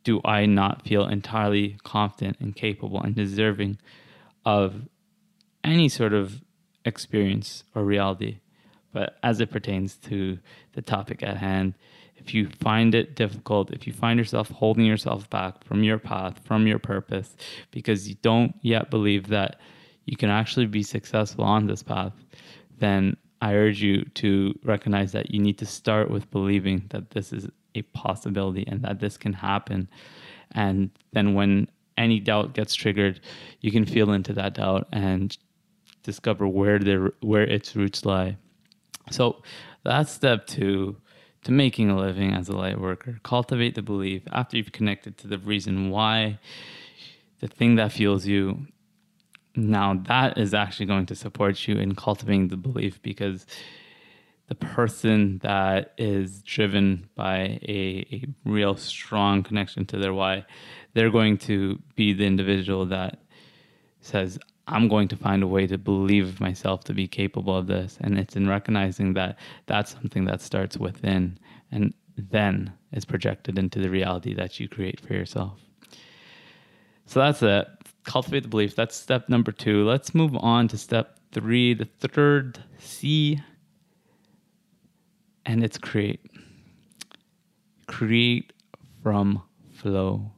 do 0.04 0.20
I 0.26 0.48
not 0.48 0.86
feel 0.86 1.08
entirely 1.08 1.78
confident 1.86 2.36
and 2.42 2.54
capable 2.54 3.02
and 3.02 3.16
deserving 3.16 3.78
of 4.44 4.90
any 5.64 5.88
sort 5.88 6.12
of 6.12 6.42
experience 6.84 7.64
or 7.74 7.86
reality? 7.86 8.42
But 8.92 9.16
as 9.24 9.40
it 9.40 9.50
pertains 9.50 9.96
to 10.10 10.40
the 10.74 10.82
topic 10.82 11.24
at 11.24 11.38
hand, 11.38 11.74
if 12.20 12.34
you 12.34 12.50
find 12.60 12.94
it 12.94 13.16
difficult, 13.16 13.72
if 13.72 13.88
you 13.88 13.94
find 13.94 14.20
yourself 14.20 14.50
holding 14.50 14.86
yourself 14.86 15.30
back 15.30 15.64
from 15.64 15.84
your 15.84 15.98
path, 15.98 16.40
from 16.44 16.68
your 16.68 16.80
purpose, 16.80 17.36
because 17.72 18.08
you 18.08 18.16
don't 18.22 18.54
yet 18.62 18.90
believe 18.90 19.28
that 19.28 19.60
you 20.06 20.18
can 20.18 20.30
actually 20.30 20.66
be 20.66 20.84
successful 20.84 21.44
on 21.44 21.68
this 21.68 21.84
path, 21.84 22.14
then 22.78 23.16
I 23.42 23.54
urge 23.54 23.82
you 23.82 24.04
to 24.16 24.58
recognize 24.64 25.12
that 25.14 25.32
you 25.32 25.40
need 25.40 25.58
to 25.60 25.66
start 25.66 26.10
with 26.10 26.30
believing 26.32 26.86
that 26.90 27.12
this 27.12 27.32
is 27.32 27.48
a 27.76 27.84
possibility 27.84 28.66
and 28.68 28.82
that 28.82 29.00
this 29.00 29.18
can 29.18 29.34
happen. 29.34 29.88
And 30.52 30.90
then 31.14 31.36
when 31.36 31.68
any 31.98 32.20
doubt 32.20 32.54
gets 32.54 32.76
triggered, 32.76 33.22
you 33.62 33.72
can 33.72 33.86
feel 33.86 34.12
into 34.12 34.34
that 34.34 34.56
doubt 34.56 34.88
and 34.92 35.38
discover 36.04 36.48
where 36.48 36.80
the 36.80 37.14
where 37.22 37.44
its 37.44 37.76
roots 37.76 38.06
lie. 38.06 38.38
So 39.12 39.42
that's 39.84 40.12
step 40.12 40.48
two 40.48 40.98
to 41.44 41.52
making 41.52 41.90
a 41.90 41.98
living 41.98 42.34
as 42.34 42.50
a 42.50 42.56
light 42.56 42.80
worker. 42.80 43.20
Cultivate 43.24 43.76
the 43.76 43.82
belief 43.82 44.24
after 44.32 44.58
you've 44.58 44.72
connected 44.72 45.18
to 45.20 45.28
the 45.28 45.38
reason 45.38 45.90
why, 45.90 46.40
the 47.40 47.48
thing 47.48 47.76
that 47.76 47.92
fuels 47.92 48.26
you. 48.26 48.68
Now, 49.56 50.02
that 50.08 50.38
is 50.38 50.54
actually 50.54 50.86
going 50.86 51.06
to 51.08 51.16
support 51.16 51.68
you 51.68 51.78
in 51.78 51.96
cultivating 51.96 52.50
the 52.50 52.58
belief 52.58 53.02
because 53.02 53.46
the 54.48 54.56
person 54.56 55.38
that 55.40 55.94
is 55.98 56.42
driven 56.42 57.08
by 57.16 57.60
a, 57.64 58.06
a 58.12 58.26
real 58.46 58.76
strong 58.76 59.44
connection 59.44 59.86
to 59.86 59.98
their 59.98 60.14
why, 60.14 60.46
they're 60.94 61.12
going 61.12 61.38
to 61.38 61.80
be 61.96 62.14
the 62.14 62.26
individual 62.26 62.86
that 62.88 63.22
says, 64.02 64.40
I'm 64.72 64.88
going 64.88 65.08
to 65.08 65.16
find 65.16 65.42
a 65.42 65.48
way 65.48 65.66
to 65.68 65.78
believe 65.78 66.40
myself 66.40 66.84
to 66.86 66.94
be 66.94 67.08
capable 67.08 67.58
of 67.58 67.68
this. 67.68 67.98
And 68.02 68.20
it's 68.20 68.36
in 68.36 68.48
recognizing 68.48 69.14
that 69.14 69.38
that's 69.66 69.92
something 69.92 70.26
that 70.26 70.42
starts 70.42 70.78
within 70.78 71.40
and 71.72 71.94
then 72.18 72.72
is 72.92 73.04
projected 73.04 73.58
into 73.58 73.80
the 73.80 73.90
reality 73.90 74.34
that 74.36 74.60
you 74.60 74.68
create 74.68 75.00
for 75.00 75.14
yourself. 75.14 75.60
So 77.08 77.20
that's 77.20 77.42
it. 77.42 77.68
Cultivate 78.04 78.42
the 78.42 78.50
belief. 78.50 78.76
That's 78.76 78.96
step 78.96 79.28
number 79.28 79.52
two. 79.52 79.86
Let's 79.86 80.14
move 80.14 80.36
on 80.36 80.68
to 80.68 80.78
step 80.78 81.20
three, 81.32 81.74
the 81.74 81.86
third 81.86 82.60
C, 82.78 83.42
and 85.46 85.64
it's 85.64 85.80
create. 85.80 86.22
Create 87.88 88.54
from 89.02 89.42
flow. 89.74 90.32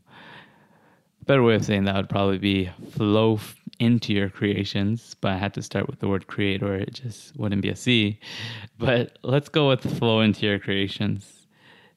Better 1.25 1.43
way 1.43 1.55
of 1.55 1.65
saying 1.65 1.83
that 1.85 1.95
would 1.95 2.09
probably 2.09 2.37
be 2.37 2.69
flow 2.91 3.37
into 3.81 4.13
your 4.13 4.29
creations, 4.29 5.15
but 5.21 5.31
I 5.31 5.37
had 5.37 5.55
to 5.55 5.63
start 5.63 5.87
with 5.87 5.99
the 5.99 6.07
word 6.07 6.27
create 6.27 6.61
or 6.61 6.75
it 6.75 6.93
just 6.93 7.35
wouldn't 7.35 7.63
be 7.63 7.69
a 7.69 7.75
C. 7.75 8.19
But 8.77 9.17
let's 9.23 9.49
go 9.49 9.69
with 9.69 9.97
flow 9.97 10.21
into 10.21 10.45
your 10.45 10.59
creations 10.59 11.47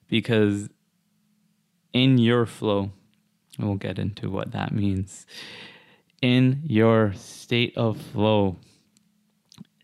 because 0.09 0.71
in 1.93 2.17
your 2.17 2.47
flow, 2.47 2.91
we'll 3.59 3.75
get 3.75 3.99
into 3.99 4.31
what 4.31 4.53
that 4.53 4.73
means. 4.73 5.27
In 6.23 6.63
your 6.65 7.13
state 7.13 7.77
of 7.77 8.01
flow, 8.01 8.57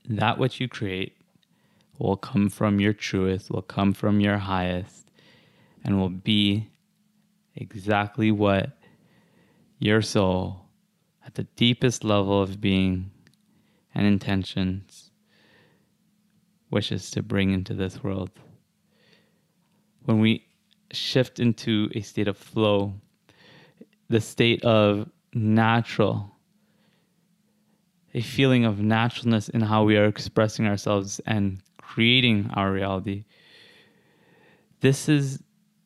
that 0.08 0.38
which 0.38 0.58
you 0.58 0.68
create 0.68 1.18
will 1.98 2.16
come 2.16 2.48
from 2.48 2.80
your 2.80 2.94
truest, 2.94 3.50
will 3.50 3.60
come 3.60 3.92
from 3.92 4.20
your 4.20 4.38
highest, 4.38 5.10
and 5.84 6.00
will 6.00 6.08
be 6.08 6.66
exactly 7.54 8.32
what 8.32 8.78
your 9.78 10.00
soul 10.00 10.59
at 11.26 11.34
the 11.34 11.44
deepest 11.56 12.04
level 12.04 12.42
of 12.42 12.60
being 12.60 13.10
and 13.94 14.06
intentions 14.06 15.10
wishes 16.70 17.10
to 17.10 17.22
bring 17.22 17.50
into 17.50 17.74
this 17.74 18.02
world. 18.02 18.30
When 20.04 20.20
we 20.20 20.46
shift 20.92 21.40
into 21.40 21.90
a 21.94 22.00
state 22.00 22.28
of 22.28 22.36
flow, 22.36 22.94
the 24.08 24.20
state 24.20 24.64
of 24.64 25.08
natural, 25.34 26.36
a 28.14 28.20
feeling 28.20 28.64
of 28.64 28.80
naturalness 28.80 29.48
in 29.48 29.60
how 29.60 29.84
we 29.84 29.96
are 29.96 30.06
expressing 30.06 30.66
ourselves 30.66 31.20
and 31.26 31.60
creating 31.78 32.50
our 32.54 32.72
reality. 32.72 33.24
This 34.80 35.08
is 35.08 35.42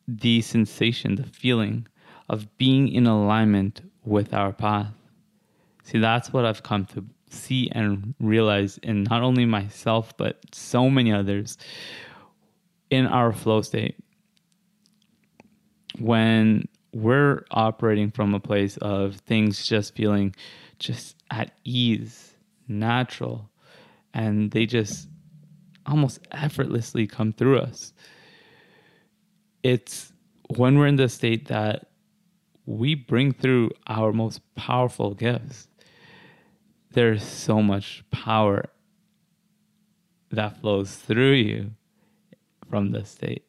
the 0.07 0.41
sensation, 0.41 1.15
the 1.15 1.23
feeling 1.23 1.87
of 2.29 2.57
being 2.57 2.87
in 2.87 3.05
alignment 3.05 3.81
with 4.03 4.33
our 4.33 4.51
path. 4.51 4.93
See, 5.85 5.99
that's 5.99 6.33
what 6.33 6.45
I've 6.45 6.63
come 6.63 6.85
to 6.87 7.05
see 7.29 7.69
and 7.71 8.15
realize 8.19 8.77
in 8.79 9.03
not 9.03 9.21
only 9.21 9.45
myself, 9.45 10.17
but 10.17 10.39
so 10.51 10.89
many 10.89 11.13
others. 11.13 11.57
in 12.89 13.05
our 13.07 13.33
flow 13.33 13.61
state, 13.61 13.95
when 15.99 16.67
we're 16.93 17.45
operating 17.51 18.11
from 18.11 18.33
a 18.33 18.39
place 18.39 18.77
of 18.77 19.15
things 19.17 19.65
just 19.65 19.95
feeling 19.95 20.35
just 20.79 21.15
at 21.31 21.51
ease, 21.63 22.35
natural, 22.67 23.49
and 24.13 24.51
they 24.51 24.65
just 24.65 25.07
almost 25.85 26.19
effortlessly 26.31 27.05
come 27.07 27.33
through 27.33 27.59
us. 27.59 27.93
It's 29.63 30.13
when 30.55 30.77
we're 30.77 30.87
in 30.87 30.95
the 30.95 31.09
state 31.09 31.47
that 31.47 31.87
we 32.65 32.95
bring 32.95 33.33
through 33.33 33.71
our 33.87 34.11
most 34.13 34.41
powerful 34.55 35.13
gifts. 35.13 35.67
There's 36.95 37.23
so 37.23 37.61
much 37.61 38.05
power 38.09 38.69
that 40.31 40.61
flows 40.61 40.95
through 40.95 41.33
you 41.33 41.71
from 42.69 42.91
this 42.91 43.09
state. 43.09 43.43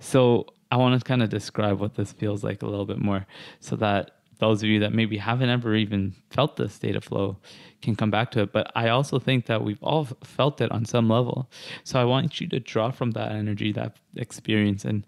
So 0.00 0.46
I 0.70 0.76
want 0.76 0.98
to 0.98 1.04
kind 1.06 1.22
of 1.22 1.28
describe 1.28 1.78
what 1.78 1.94
this 1.94 2.12
feels 2.12 2.42
like 2.42 2.62
a 2.62 2.66
little 2.66 2.86
bit 2.86 2.98
more 2.98 3.26
so 3.60 3.76
that 3.76 4.12
those 4.38 4.62
of 4.62 4.70
you 4.70 4.80
that 4.80 4.94
maybe 4.94 5.18
haven't 5.18 5.50
ever 5.50 5.74
even 5.74 6.14
felt 6.30 6.56
this 6.56 6.72
state 6.72 6.96
of 6.96 7.04
flow 7.04 7.36
can 7.82 7.96
come 7.96 8.10
back 8.10 8.30
to 8.30 8.40
it. 8.40 8.52
But 8.52 8.72
I 8.74 8.88
also 8.88 9.18
think 9.18 9.44
that 9.44 9.62
we've 9.62 9.82
all 9.82 10.06
felt 10.24 10.62
it 10.62 10.72
on 10.72 10.86
some 10.86 11.06
level. 11.06 11.50
So 11.84 12.00
I 12.00 12.04
want 12.04 12.40
you 12.40 12.48
to 12.48 12.60
draw 12.60 12.90
from 12.90 13.10
that 13.10 13.32
energy, 13.32 13.72
that 13.72 13.98
experience, 14.16 14.86
and 14.86 15.06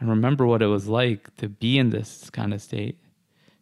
and 0.00 0.10
remember 0.10 0.44
what 0.44 0.60
it 0.60 0.66
was 0.66 0.88
like 0.88 1.34
to 1.36 1.48
be 1.48 1.78
in 1.78 1.90
this 1.90 2.28
kind 2.30 2.52
of 2.52 2.60
state. 2.60 2.98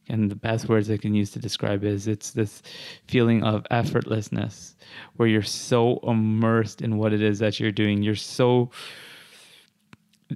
And 0.08 0.30
the 0.30 0.36
best 0.36 0.68
words 0.68 0.90
I 0.90 0.98
can 0.98 1.14
use 1.14 1.30
to 1.30 1.38
describe 1.38 1.82
is 1.82 2.06
it's 2.06 2.32
this 2.32 2.62
feeling 3.08 3.42
of 3.42 3.64
effortlessness 3.70 4.74
where 5.16 5.28
you're 5.28 5.42
so 5.42 5.98
immersed 6.02 6.82
in 6.82 6.98
what 6.98 7.12
it 7.12 7.22
is 7.22 7.38
that 7.38 7.58
you're 7.58 7.72
doing. 7.72 8.02
You're 8.02 8.14
so 8.14 8.70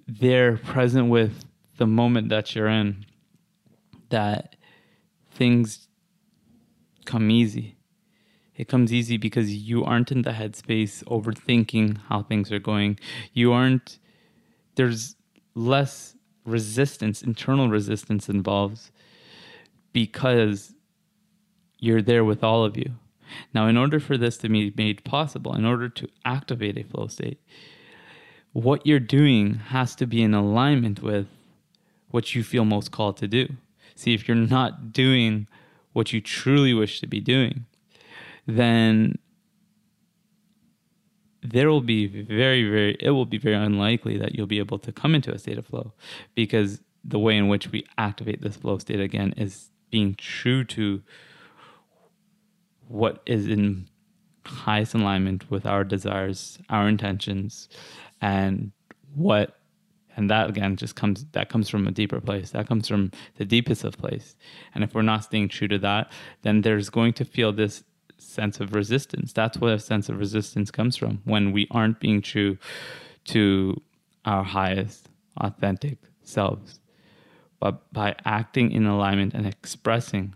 there 0.07 0.57
present 0.57 1.09
with 1.09 1.44
the 1.76 1.87
moment 1.87 2.31
that 2.31 2.54
you're 2.54 2.68
in 2.68 3.04
that 4.09 4.57
things 5.31 5.88
come 7.04 7.31
easy. 7.31 7.76
It 8.57 8.68
comes 8.68 8.92
easy 8.92 9.18
because 9.18 9.54
you 9.54 9.85
aren't 9.85 10.11
in 10.11 10.22
the 10.22 10.33
headspace 10.33 11.04
overthinking 11.04 11.98
how 12.09 12.22
things 12.22 12.50
are 12.50 12.59
going. 12.59 12.98
You 13.33 13.52
aren't, 13.52 13.98
there's 14.74 15.14
less 15.54 16.16
resistance, 16.44 17.22
internal 17.22 17.68
resistance 17.68 18.28
involved 18.28 18.90
because 19.92 20.74
you're 21.79 22.03
there 22.03 22.24
with 22.24 22.42
all 22.42 22.64
of 22.64 22.77
you. 22.77 22.92
Now, 23.55 23.66
in 23.66 23.77
order 23.77 24.01
for 24.01 24.16
this 24.16 24.38
to 24.38 24.48
be 24.48 24.72
made 24.77 25.05
possible, 25.05 25.55
in 25.55 25.64
order 25.64 25.88
to 25.88 26.09
activate 26.24 26.79
a 26.79 26.85
flow 26.85 27.09
state, 27.09 27.40
what 28.53 28.87
you're 28.87 29.01
doing 29.01 29.55
has 29.55 29.94
to 29.96 30.07
be 30.07 30.22
in 30.22 30.35
alignment 30.35 31.03
with 31.03 31.27
what 32.11 32.35
you 32.35 32.42
feel 32.42 32.64
most 32.64 32.90
called 32.90 33.16
to 33.18 33.29
do. 33.29 33.48
See, 33.94 34.14
if 34.14 34.27
you're 34.27 34.37
not 34.37 34.92
doing 34.92 35.46
what 35.92 36.12
you 36.12 36.20
truly 36.20 36.72
wish 36.72 37.01
to 37.01 37.07
be 37.07 37.20
doing, 37.20 37.66
then 38.46 39.18
there 41.42 41.68
will 41.68 41.81
be 41.81 42.07
very, 42.07 42.68
very, 42.68 42.96
it 43.01 43.11
will 43.11 43.27
be 43.27 43.38
very 43.38 43.57
unlikely 43.57 44.16
that 44.18 44.35
you'll 44.35 44.46
be 44.46 44.59
able 44.59 44.79
to 44.79 44.92
come 44.92 45.14
into 45.14 45.33
a 45.33 45.38
state 45.38 45.59
of 45.59 45.66
flow 45.66 45.92
because 46.35 46.81
the 47.05 47.18
way 47.18 47.37
in 47.37 47.48
which 47.48 47.70
we 47.70 47.85
activate 47.96 48.42
this 48.42 48.57
flow 48.57 48.79
state 48.79 49.01
again 49.01 49.35
is 49.37 49.70
being 49.90 50.14
true 50.14 50.64
to 50.64 51.03
what 52.87 53.22
is 53.27 53.46
in 53.46 53.88
highest 54.44 54.94
alignment 54.94 55.51
with 55.51 55.66
our 55.66 55.85
desires, 55.85 56.59
our 56.70 56.88
intentions, 56.88 57.68
and 58.20 58.72
what 59.14 59.55
and 60.16 60.29
that 60.31 60.51
again 60.51 60.74
just 60.77 60.96
comes 60.96 61.24
that 61.33 61.48
comes 61.48 61.68
from 61.68 61.87
a 61.87 61.92
deeper 61.92 62.20
place. 62.20 62.51
That 62.51 62.66
comes 62.66 62.88
from 62.88 63.12
the 63.37 63.44
deepest 63.44 63.85
of 63.85 63.96
place. 63.96 64.37
And 64.74 64.83
if 64.83 64.94
we're 64.94 65.03
not 65.03 65.24
staying 65.24 65.48
true 65.48 65.68
to 65.68 65.79
that 65.79 66.11
then 66.42 66.62
there's 66.62 66.90
going 66.90 67.12
to 67.14 67.24
feel 67.24 67.53
this 67.53 67.85
sense 68.18 68.59
of 68.59 68.74
resistance. 68.74 69.33
That's 69.33 69.59
where 69.59 69.74
a 69.74 69.79
sense 69.79 70.09
of 70.09 70.18
resistance 70.18 70.70
comes 70.70 70.96
from 70.96 71.20
when 71.24 71.53
we 71.53 71.68
aren't 71.70 72.01
being 72.01 72.20
true 72.20 72.59
to 73.27 73.81
our 74.24 74.42
highest 74.42 75.09
authentic 75.40 75.98
selves 76.24 76.81
but 77.61 77.92
by 77.92 78.14
acting 78.25 78.71
in 78.71 78.87
alignment 78.87 79.35
and 79.35 79.47
expressing 79.47 80.35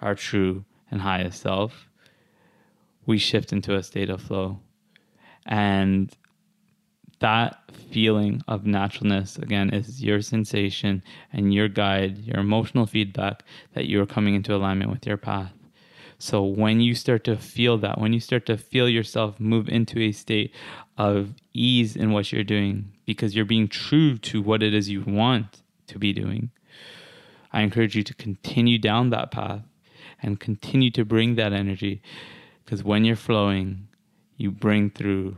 our 0.00 0.14
true 0.14 0.64
and 0.90 1.00
highest 1.00 1.42
self 1.42 1.88
we 3.06 3.18
shift 3.18 3.52
into 3.52 3.74
a 3.74 3.82
state 3.82 4.10
of 4.10 4.20
flow 4.20 4.60
and 5.46 6.16
that 7.20 7.58
feeling 7.90 8.42
of 8.46 8.66
naturalness 8.66 9.38
again 9.38 9.70
is 9.70 10.02
your 10.02 10.20
sensation 10.20 11.02
and 11.32 11.52
your 11.52 11.68
guide, 11.68 12.18
your 12.18 12.38
emotional 12.38 12.86
feedback 12.86 13.42
that 13.74 13.88
you're 13.88 14.06
coming 14.06 14.34
into 14.34 14.54
alignment 14.54 14.90
with 14.90 15.06
your 15.06 15.16
path. 15.16 15.52
So 16.18 16.42
when 16.42 16.80
you 16.80 16.94
start 16.94 17.24
to 17.24 17.36
feel 17.36 17.78
that, 17.78 18.00
when 18.00 18.12
you 18.12 18.20
start 18.20 18.46
to 18.46 18.56
feel 18.56 18.88
yourself 18.88 19.38
move 19.38 19.68
into 19.68 20.00
a 20.00 20.12
state 20.12 20.52
of 20.96 21.34
ease 21.54 21.96
in 21.96 22.12
what 22.12 22.32
you're 22.32 22.44
doing 22.44 22.92
because 23.06 23.34
you're 23.34 23.44
being 23.44 23.68
true 23.68 24.18
to 24.18 24.42
what 24.42 24.62
it 24.62 24.74
is 24.74 24.88
you 24.88 25.02
want 25.02 25.62
to 25.88 25.98
be 25.98 26.12
doing, 26.12 26.50
I 27.52 27.62
encourage 27.62 27.96
you 27.96 28.02
to 28.04 28.14
continue 28.14 28.78
down 28.78 29.10
that 29.10 29.30
path 29.30 29.62
and 30.22 30.38
continue 30.38 30.90
to 30.92 31.04
bring 31.04 31.36
that 31.36 31.52
energy 31.52 32.02
because 32.64 32.84
when 32.84 33.04
you're 33.04 33.16
flowing, 33.16 33.88
you 34.36 34.50
bring 34.50 34.90
through 34.90 35.36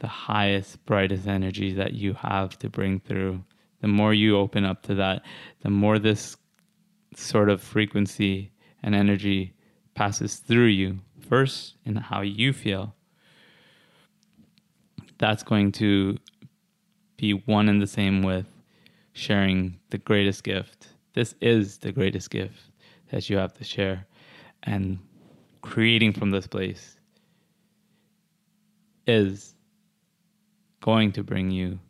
the 0.00 0.08
highest, 0.08 0.84
brightest 0.86 1.26
energy 1.26 1.72
that 1.74 1.94
you 1.94 2.14
have 2.14 2.58
to 2.58 2.68
bring 2.68 3.00
through. 3.00 3.44
The 3.80 3.88
more 3.88 4.12
you 4.12 4.36
open 4.36 4.64
up 4.64 4.82
to 4.84 4.94
that, 4.96 5.22
the 5.62 5.70
more 5.70 5.98
this 5.98 6.36
sort 7.14 7.48
of 7.48 7.62
frequency 7.62 8.52
and 8.82 8.94
energy 8.94 9.54
passes 9.94 10.36
through 10.36 10.66
you, 10.66 10.98
first 11.28 11.76
in 11.84 11.96
how 11.96 12.22
you 12.22 12.52
feel. 12.52 12.94
That's 15.18 15.42
going 15.42 15.72
to 15.72 16.18
be 17.16 17.32
one 17.32 17.68
and 17.68 17.82
the 17.82 17.86
same 17.86 18.22
with 18.22 18.46
sharing 19.18 19.78
the 19.90 19.98
greatest 19.98 20.44
gift. 20.44 20.88
This 21.14 21.34
is 21.40 21.78
the 21.78 21.92
greatest 21.92 22.30
gift 22.30 22.60
that 23.10 23.28
you 23.28 23.36
have 23.36 23.52
to 23.54 23.64
share. 23.64 24.06
And 24.62 24.98
creating 25.60 26.12
from 26.12 26.30
this 26.30 26.46
place 26.46 26.96
is 29.06 29.54
going 30.80 31.12
to 31.12 31.24
bring 31.24 31.50
you 31.50 31.80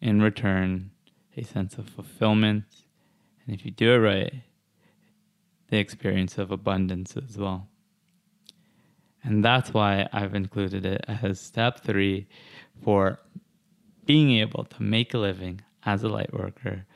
in 0.00 0.20
return 0.20 0.90
a 1.36 1.44
sense 1.44 1.78
of 1.78 1.88
fulfillment. 1.88 2.64
And 3.44 3.54
if 3.54 3.64
you 3.64 3.70
do 3.70 3.92
it 3.94 3.98
right, 3.98 4.34
the 5.68 5.78
experience 5.78 6.36
of 6.36 6.50
abundance 6.50 7.16
as 7.16 7.38
well. 7.38 7.68
And 9.22 9.44
that's 9.44 9.72
why 9.72 10.08
I've 10.12 10.34
included 10.34 10.84
it 10.84 11.04
as 11.08 11.40
step 11.40 11.80
three 11.80 12.26
for 12.82 13.20
being 14.04 14.32
able 14.32 14.64
to 14.64 14.82
make 14.82 15.14
a 15.14 15.18
living 15.18 15.60
as 15.84 16.02
a 16.02 16.08
light 16.08 16.32
worker. 16.32 16.86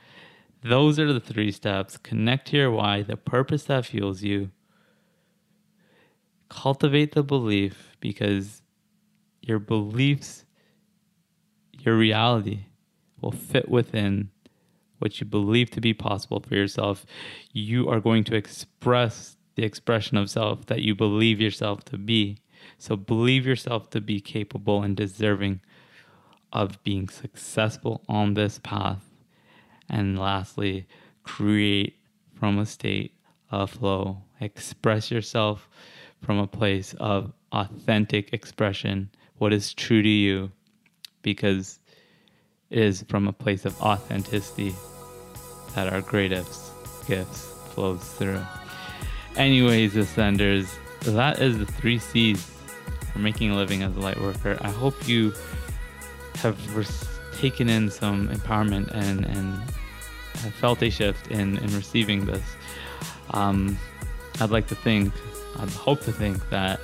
Those 0.61 0.99
are 0.99 1.11
the 1.11 1.19
three 1.19 1.51
steps. 1.51 1.97
Connect 1.97 2.47
to 2.47 2.57
your 2.57 2.71
why, 2.71 3.03
the 3.03 3.17
purpose 3.17 3.63
that 3.65 3.85
fuels 3.85 4.23
you. 4.23 4.51
Cultivate 6.49 7.13
the 7.13 7.23
belief 7.23 7.95
because 7.99 8.61
your 9.41 9.59
beliefs 9.59 10.45
your 11.85 11.95
reality 11.95 12.65
will 13.21 13.31
fit 13.31 13.69
within 13.69 14.29
what 14.97 15.19
you 15.19 15.25
believe 15.25 15.69
to 15.71 15.81
be 15.81 15.93
possible 15.93 16.39
for 16.39 16.55
yourself. 16.55 17.05
You 17.51 17.87
are 17.89 17.99
going 17.99 18.23
to 18.25 18.35
express 18.35 19.37
the 19.55 19.63
expression 19.63 20.17
of 20.17 20.29
self 20.29 20.65
that 20.65 20.81
you 20.81 20.95
believe 20.95 21.39
yourself 21.39 21.83
to 21.85 21.97
be. 21.97 22.39
So 22.77 22.95
believe 22.95 23.45
yourself 23.45 23.89
to 23.91 24.01
be 24.01 24.19
capable 24.19 24.81
and 24.81 24.97
deserving 24.97 25.61
of 26.55 26.81
being 26.83 27.09
successful 27.09 28.01
on 28.07 28.33
this 28.33 28.59
path. 28.63 29.03
And 29.89 30.17
lastly, 30.17 30.87
create 31.23 31.97
from 32.33 32.57
a 32.57 32.65
state 32.65 33.13
of 33.51 33.71
flow. 33.71 34.23
Express 34.39 35.11
yourself 35.11 35.69
from 36.21 36.39
a 36.39 36.47
place 36.47 36.95
of 36.95 37.33
authentic 37.51 38.33
expression, 38.33 39.09
what 39.37 39.53
is 39.53 39.73
true 39.73 40.01
to 40.01 40.09
you 40.09 40.51
because 41.21 41.79
it 42.69 42.79
is 42.79 43.03
from 43.09 43.27
a 43.27 43.33
place 43.33 43.65
of 43.65 43.79
authenticity 43.81 44.73
that 45.73 45.91
our 45.91 46.01
greatest 46.01 46.71
gifts 47.07 47.47
flows 47.73 48.03
through. 48.13 48.41
Anyways, 49.35 49.95
Ascenders, 49.95 50.73
that 51.01 51.41
is 51.41 51.57
the 51.57 51.65
three 51.65 51.99
C's 51.99 52.49
for 53.11 53.19
making 53.19 53.51
a 53.51 53.55
living 53.55 53.83
as 53.83 53.95
a 53.97 53.99
light 53.99 54.19
worker. 54.21 54.57
I 54.61 54.69
hope 54.69 55.07
you 55.07 55.33
have 56.37 56.57
taken 57.37 57.69
in 57.69 57.89
some 57.89 58.29
empowerment 58.29 58.91
and, 58.91 59.25
and 59.25 59.57
have 60.35 60.53
felt 60.55 60.81
a 60.81 60.89
shift 60.89 61.27
in, 61.27 61.57
in 61.57 61.75
receiving 61.75 62.25
this. 62.25 62.43
Um, 63.31 63.77
I'd 64.39 64.51
like 64.51 64.67
to 64.67 64.75
think, 64.75 65.13
I'd 65.57 65.69
hope 65.69 66.01
to 66.01 66.11
think 66.11 66.49
that 66.49 66.79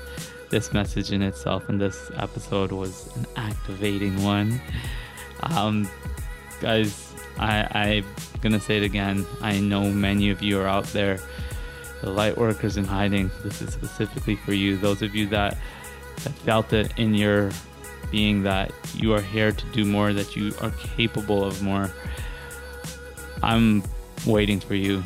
this 0.49 0.73
message 0.73 1.11
in 1.11 1.21
itself 1.21 1.69
and 1.69 1.79
this 1.79 2.11
episode 2.17 2.71
was 2.71 3.15
an 3.15 3.25
activating 3.35 4.21
one. 4.23 4.61
Um, 5.43 5.89
guys, 6.59 7.13
I, 7.39 7.67
I'm 7.73 8.05
gonna 8.41 8.59
say 8.59 8.77
it 8.77 8.83
again. 8.83 9.25
I 9.41 9.59
know 9.59 9.89
many 9.89 10.29
of 10.29 10.41
you 10.41 10.59
are 10.59 10.67
out 10.67 10.85
there, 10.87 11.19
the 12.01 12.09
light 12.09 12.37
workers 12.37 12.77
in 12.77 12.85
hiding. 12.85 13.31
This 13.43 13.61
is 13.61 13.73
specifically 13.73 14.35
for 14.35 14.53
you. 14.53 14.77
Those 14.77 15.01
of 15.01 15.15
you 15.15 15.27
that, 15.27 15.57
that 16.23 16.33
felt 16.33 16.73
it 16.73 16.93
in 16.97 17.13
your 17.15 17.51
being 18.12 18.43
that 18.43 18.71
you 18.93 19.13
are 19.13 19.21
here 19.21 19.52
to 19.52 19.65
do 19.71 19.86
more, 19.86 20.13
that 20.13 20.36
you 20.36 20.54
are 20.62 20.71
capable 20.95 21.43
of 21.43 21.62
more. 21.63 21.89
I'm 23.41 23.84
waiting 24.26 24.60
for 24.60 24.76
you. 24.76 25.04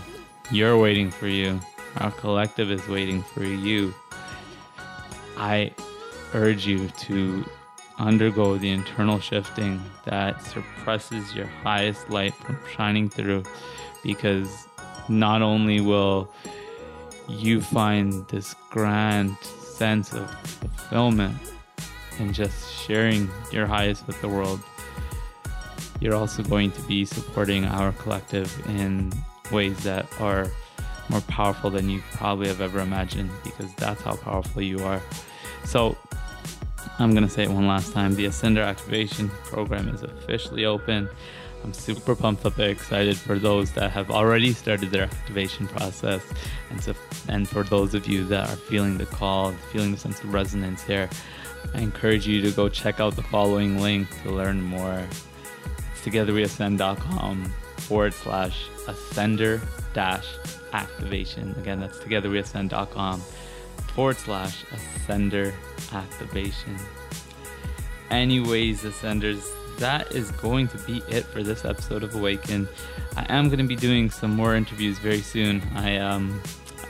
You're 0.51 0.77
waiting 0.77 1.11
for 1.11 1.27
you. 1.27 1.59
Our 1.97 2.11
collective 2.11 2.71
is 2.71 2.85
waiting 2.87 3.23
for 3.23 3.43
you. 3.43 3.93
I 5.37 5.71
urge 6.33 6.65
you 6.65 6.89
to 6.89 7.45
undergo 7.97 8.57
the 8.57 8.69
internal 8.69 9.19
shifting 9.19 9.81
that 10.03 10.41
suppresses 10.43 11.33
your 11.33 11.45
highest 11.45 12.09
light 12.09 12.33
from 12.35 12.59
shining 12.75 13.09
through 13.09 13.43
because 14.03 14.49
not 15.07 15.41
only 15.41 15.79
will 15.79 16.29
you 17.29 17.61
find 17.61 18.27
this 18.27 18.53
grand 18.69 19.37
sense 19.43 20.13
of 20.13 20.29
fulfillment 20.41 21.35
in 22.19 22.33
just 22.33 22.73
sharing 22.73 23.29
your 23.51 23.65
highest 23.65 24.07
with 24.07 24.19
the 24.21 24.29
world, 24.29 24.61
you're 25.99 26.15
also 26.15 26.43
going 26.43 26.71
to 26.71 26.81
be 26.83 27.05
supporting 27.05 27.65
our 27.65 27.91
collective 27.93 28.51
in 28.67 29.11
ways 29.51 29.77
that 29.83 30.05
are 30.19 30.47
more 31.09 31.21
powerful 31.21 31.69
than 31.69 31.89
you 31.89 32.01
probably 32.13 32.47
have 32.47 32.61
ever 32.61 32.79
imagined 32.79 33.29
because 33.43 33.73
that's 33.75 34.01
how 34.01 34.15
powerful 34.15 34.61
you 34.61 34.79
are. 34.79 35.01
So, 35.63 35.97
I'm 36.99 37.11
going 37.11 37.23
to 37.23 37.29
say 37.29 37.43
it 37.43 37.51
one 37.51 37.67
last 37.67 37.91
time 37.91 38.15
the 38.15 38.25
Ascender 38.25 38.63
Activation 38.63 39.29
Program 39.43 39.89
is 39.89 40.03
officially 40.03 40.65
open. 40.65 41.09
I'm 41.63 41.73
super 41.73 42.15
pumped 42.15 42.45
up 42.45 42.57
and 42.59 42.69
excited 42.69 43.17
for 43.17 43.39
those 43.39 43.71
that 43.71 43.91
have 43.91 44.11
already 44.11 44.53
started 44.53 44.91
their 44.91 45.03
activation 45.03 45.67
process, 45.67 46.21
and 46.69 46.95
and 47.27 47.49
for 47.49 47.63
those 47.63 47.95
of 47.95 48.07
you 48.07 48.23
that 48.25 48.49
are 48.49 48.55
feeling 48.55 48.99
the 48.99 49.07
call, 49.07 49.51
feeling 49.71 49.91
the 49.91 49.97
sense 49.97 50.19
of 50.23 50.31
resonance 50.31 50.83
here. 50.83 51.09
I 51.73 51.79
encourage 51.79 52.27
you 52.27 52.41
to 52.41 52.51
go 52.51 52.69
check 52.69 52.99
out 52.99 53.15
the 53.15 53.23
following 53.23 53.79
link 53.79 54.07
to 54.23 54.31
learn 54.31 54.61
more. 54.61 55.03
It's 55.91 56.01
togetherweascend.com 56.05 57.53
forward 57.77 58.13
slash 58.13 58.67
ascender 58.85 59.61
dash 59.93 60.27
activation. 60.73 61.55
Again, 61.57 61.79
that's 61.79 61.97
togetherweascend.com 61.99 63.21
forward 63.93 64.17
slash 64.17 64.65
ascender 64.65 65.53
activation. 65.93 66.77
Anyways, 68.09 68.83
ascenders, 68.83 69.45
that 69.77 70.11
is 70.13 70.31
going 70.31 70.67
to 70.69 70.77
be 70.79 71.01
it 71.09 71.25
for 71.25 71.43
this 71.43 71.65
episode 71.65 72.03
of 72.03 72.15
Awaken. 72.15 72.67
I 73.17 73.25
am 73.29 73.47
going 73.47 73.59
to 73.59 73.67
be 73.67 73.75
doing 73.75 74.09
some 74.09 74.35
more 74.35 74.55
interviews 74.55 74.99
very 74.99 75.21
soon. 75.21 75.61
I 75.75 75.97
um 75.97 76.41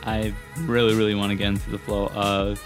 I 0.04 0.34
really 0.60 0.94
really 0.94 1.14
want 1.14 1.30
to 1.30 1.36
get 1.36 1.48
into 1.48 1.70
the 1.70 1.78
flow 1.78 2.08
of 2.08 2.62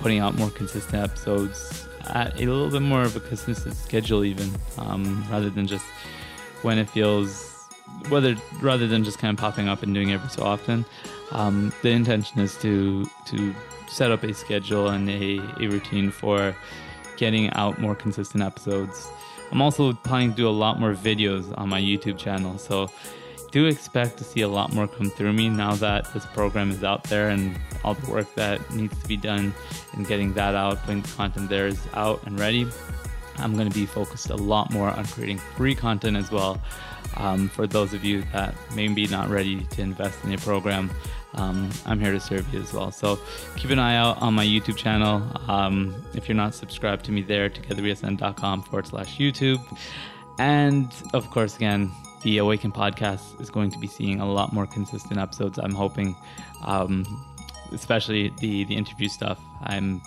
putting 0.00 0.18
out 0.18 0.34
more 0.34 0.50
consistent 0.50 1.02
episodes 1.02 1.88
a 2.14 2.32
little 2.38 2.70
bit 2.70 2.82
more 2.82 3.02
of 3.02 3.16
a 3.16 3.20
consistent 3.20 3.76
schedule 3.76 4.24
even 4.24 4.50
um, 4.78 5.24
rather 5.30 5.50
than 5.50 5.66
just 5.66 5.84
when 6.62 6.78
it 6.78 6.88
feels 6.88 7.54
whether 8.08 8.36
rather 8.60 8.86
than 8.86 9.04
just 9.04 9.18
kind 9.18 9.36
of 9.36 9.40
popping 9.40 9.68
up 9.68 9.82
and 9.82 9.94
doing 9.94 10.12
every 10.12 10.28
so 10.28 10.42
often. 10.42 10.84
Um, 11.32 11.72
the 11.82 11.90
intention 11.90 12.40
is 12.40 12.56
to 12.58 13.08
to 13.26 13.54
set 13.88 14.10
up 14.10 14.22
a 14.22 14.34
schedule 14.34 14.88
and 14.88 15.08
a, 15.08 15.38
a 15.60 15.68
routine 15.68 16.10
for 16.10 16.54
getting 17.16 17.50
out 17.54 17.78
more 17.78 17.94
consistent 17.94 18.42
episodes. 18.42 19.08
I'm 19.50 19.62
also 19.62 19.92
planning 19.92 20.30
to 20.30 20.36
do 20.36 20.48
a 20.48 20.50
lot 20.50 20.78
more 20.78 20.94
videos 20.94 21.56
on 21.56 21.70
my 21.70 21.80
youtube 21.80 22.18
channel 22.18 22.58
so 22.58 22.90
do 23.50 23.66
expect 23.66 24.18
to 24.18 24.24
see 24.24 24.42
a 24.42 24.48
lot 24.48 24.72
more 24.72 24.86
come 24.88 25.10
through 25.10 25.32
me 25.32 25.48
now 25.48 25.74
that 25.76 26.12
this 26.12 26.26
program 26.26 26.70
is 26.70 26.84
out 26.84 27.04
there 27.04 27.28
and 27.30 27.58
all 27.84 27.94
the 27.94 28.10
work 28.10 28.34
that 28.34 28.70
needs 28.74 28.98
to 29.00 29.08
be 29.08 29.16
done 29.16 29.52
in 29.94 30.04
getting 30.04 30.32
that 30.34 30.54
out, 30.54 30.80
putting 30.82 31.02
the 31.02 31.08
content 31.08 31.48
there 31.48 31.66
is 31.66 31.80
out 31.94 32.22
and 32.26 32.38
ready. 32.38 32.66
I'm 33.36 33.54
going 33.54 33.68
to 33.68 33.74
be 33.74 33.86
focused 33.86 34.30
a 34.30 34.36
lot 34.36 34.70
more 34.72 34.90
on 34.90 35.06
creating 35.06 35.38
free 35.38 35.74
content 35.74 36.16
as 36.16 36.30
well. 36.30 36.60
Um, 37.16 37.48
for 37.48 37.66
those 37.66 37.94
of 37.94 38.04
you 38.04 38.22
that 38.32 38.54
may 38.74 38.88
be 38.88 39.06
not 39.06 39.28
ready 39.28 39.64
to 39.64 39.82
invest 39.82 40.22
in 40.24 40.32
a 40.32 40.38
program, 40.38 40.90
um, 41.34 41.70
I'm 41.86 42.00
here 42.00 42.12
to 42.12 42.20
serve 42.20 42.52
you 42.52 42.60
as 42.60 42.72
well. 42.72 42.90
So 42.90 43.18
keep 43.56 43.70
an 43.70 43.78
eye 43.78 43.96
out 43.96 44.20
on 44.20 44.34
my 44.34 44.44
YouTube 44.44 44.76
channel. 44.76 45.22
Um, 45.48 45.94
if 46.14 46.28
you're 46.28 46.36
not 46.36 46.54
subscribed 46.54 47.04
to 47.06 47.12
me 47.12 47.22
there, 47.22 47.48
togetherweascend.com 47.48 48.62
forward 48.62 48.86
slash 48.86 49.18
YouTube. 49.18 49.60
And 50.38 50.92
of 51.14 51.30
course, 51.30 51.56
again, 51.56 51.90
the 52.22 52.38
Awaken 52.38 52.72
podcast 52.72 53.40
is 53.40 53.50
going 53.50 53.70
to 53.70 53.78
be 53.78 53.86
seeing 53.86 54.20
a 54.20 54.30
lot 54.30 54.52
more 54.52 54.66
consistent 54.66 55.18
episodes. 55.18 55.58
I'm 55.58 55.74
hoping, 55.74 56.16
um, 56.64 57.06
especially 57.72 58.32
the 58.38 58.64
the 58.64 58.76
interview 58.76 59.08
stuff. 59.08 59.38
I'm 59.62 60.00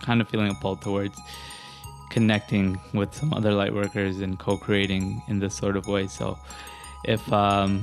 kind 0.00 0.20
of 0.20 0.28
feeling 0.28 0.50
a 0.50 0.54
pull 0.54 0.76
towards 0.76 1.18
connecting 2.10 2.78
with 2.92 3.14
some 3.14 3.32
other 3.32 3.52
light 3.52 3.74
workers 3.74 4.20
and 4.20 4.38
co-creating 4.38 5.22
in 5.28 5.40
this 5.40 5.54
sort 5.54 5.76
of 5.76 5.86
way. 5.88 6.06
So, 6.06 6.38
if 7.04 7.32
um, 7.32 7.82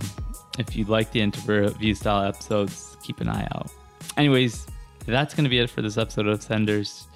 if 0.57 0.75
you 0.75 0.85
like 0.85 1.11
the 1.11 1.21
interview 1.21 1.93
style 1.95 2.23
episodes, 2.23 2.97
keep 3.03 3.19
an 3.21 3.29
eye 3.29 3.47
out. 3.55 3.71
Anyways, 4.17 4.67
that's 5.05 5.33
going 5.33 5.43
to 5.45 5.49
be 5.49 5.59
it 5.59 5.69
for 5.69 5.81
this 5.81 5.97
episode 5.97 6.27
of 6.27 6.41
Senders. 6.41 7.07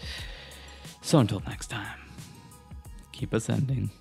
So 1.02 1.20
until 1.20 1.42
next 1.42 1.68
time, 1.68 2.00
keep 3.12 3.34
ascending. 3.34 3.92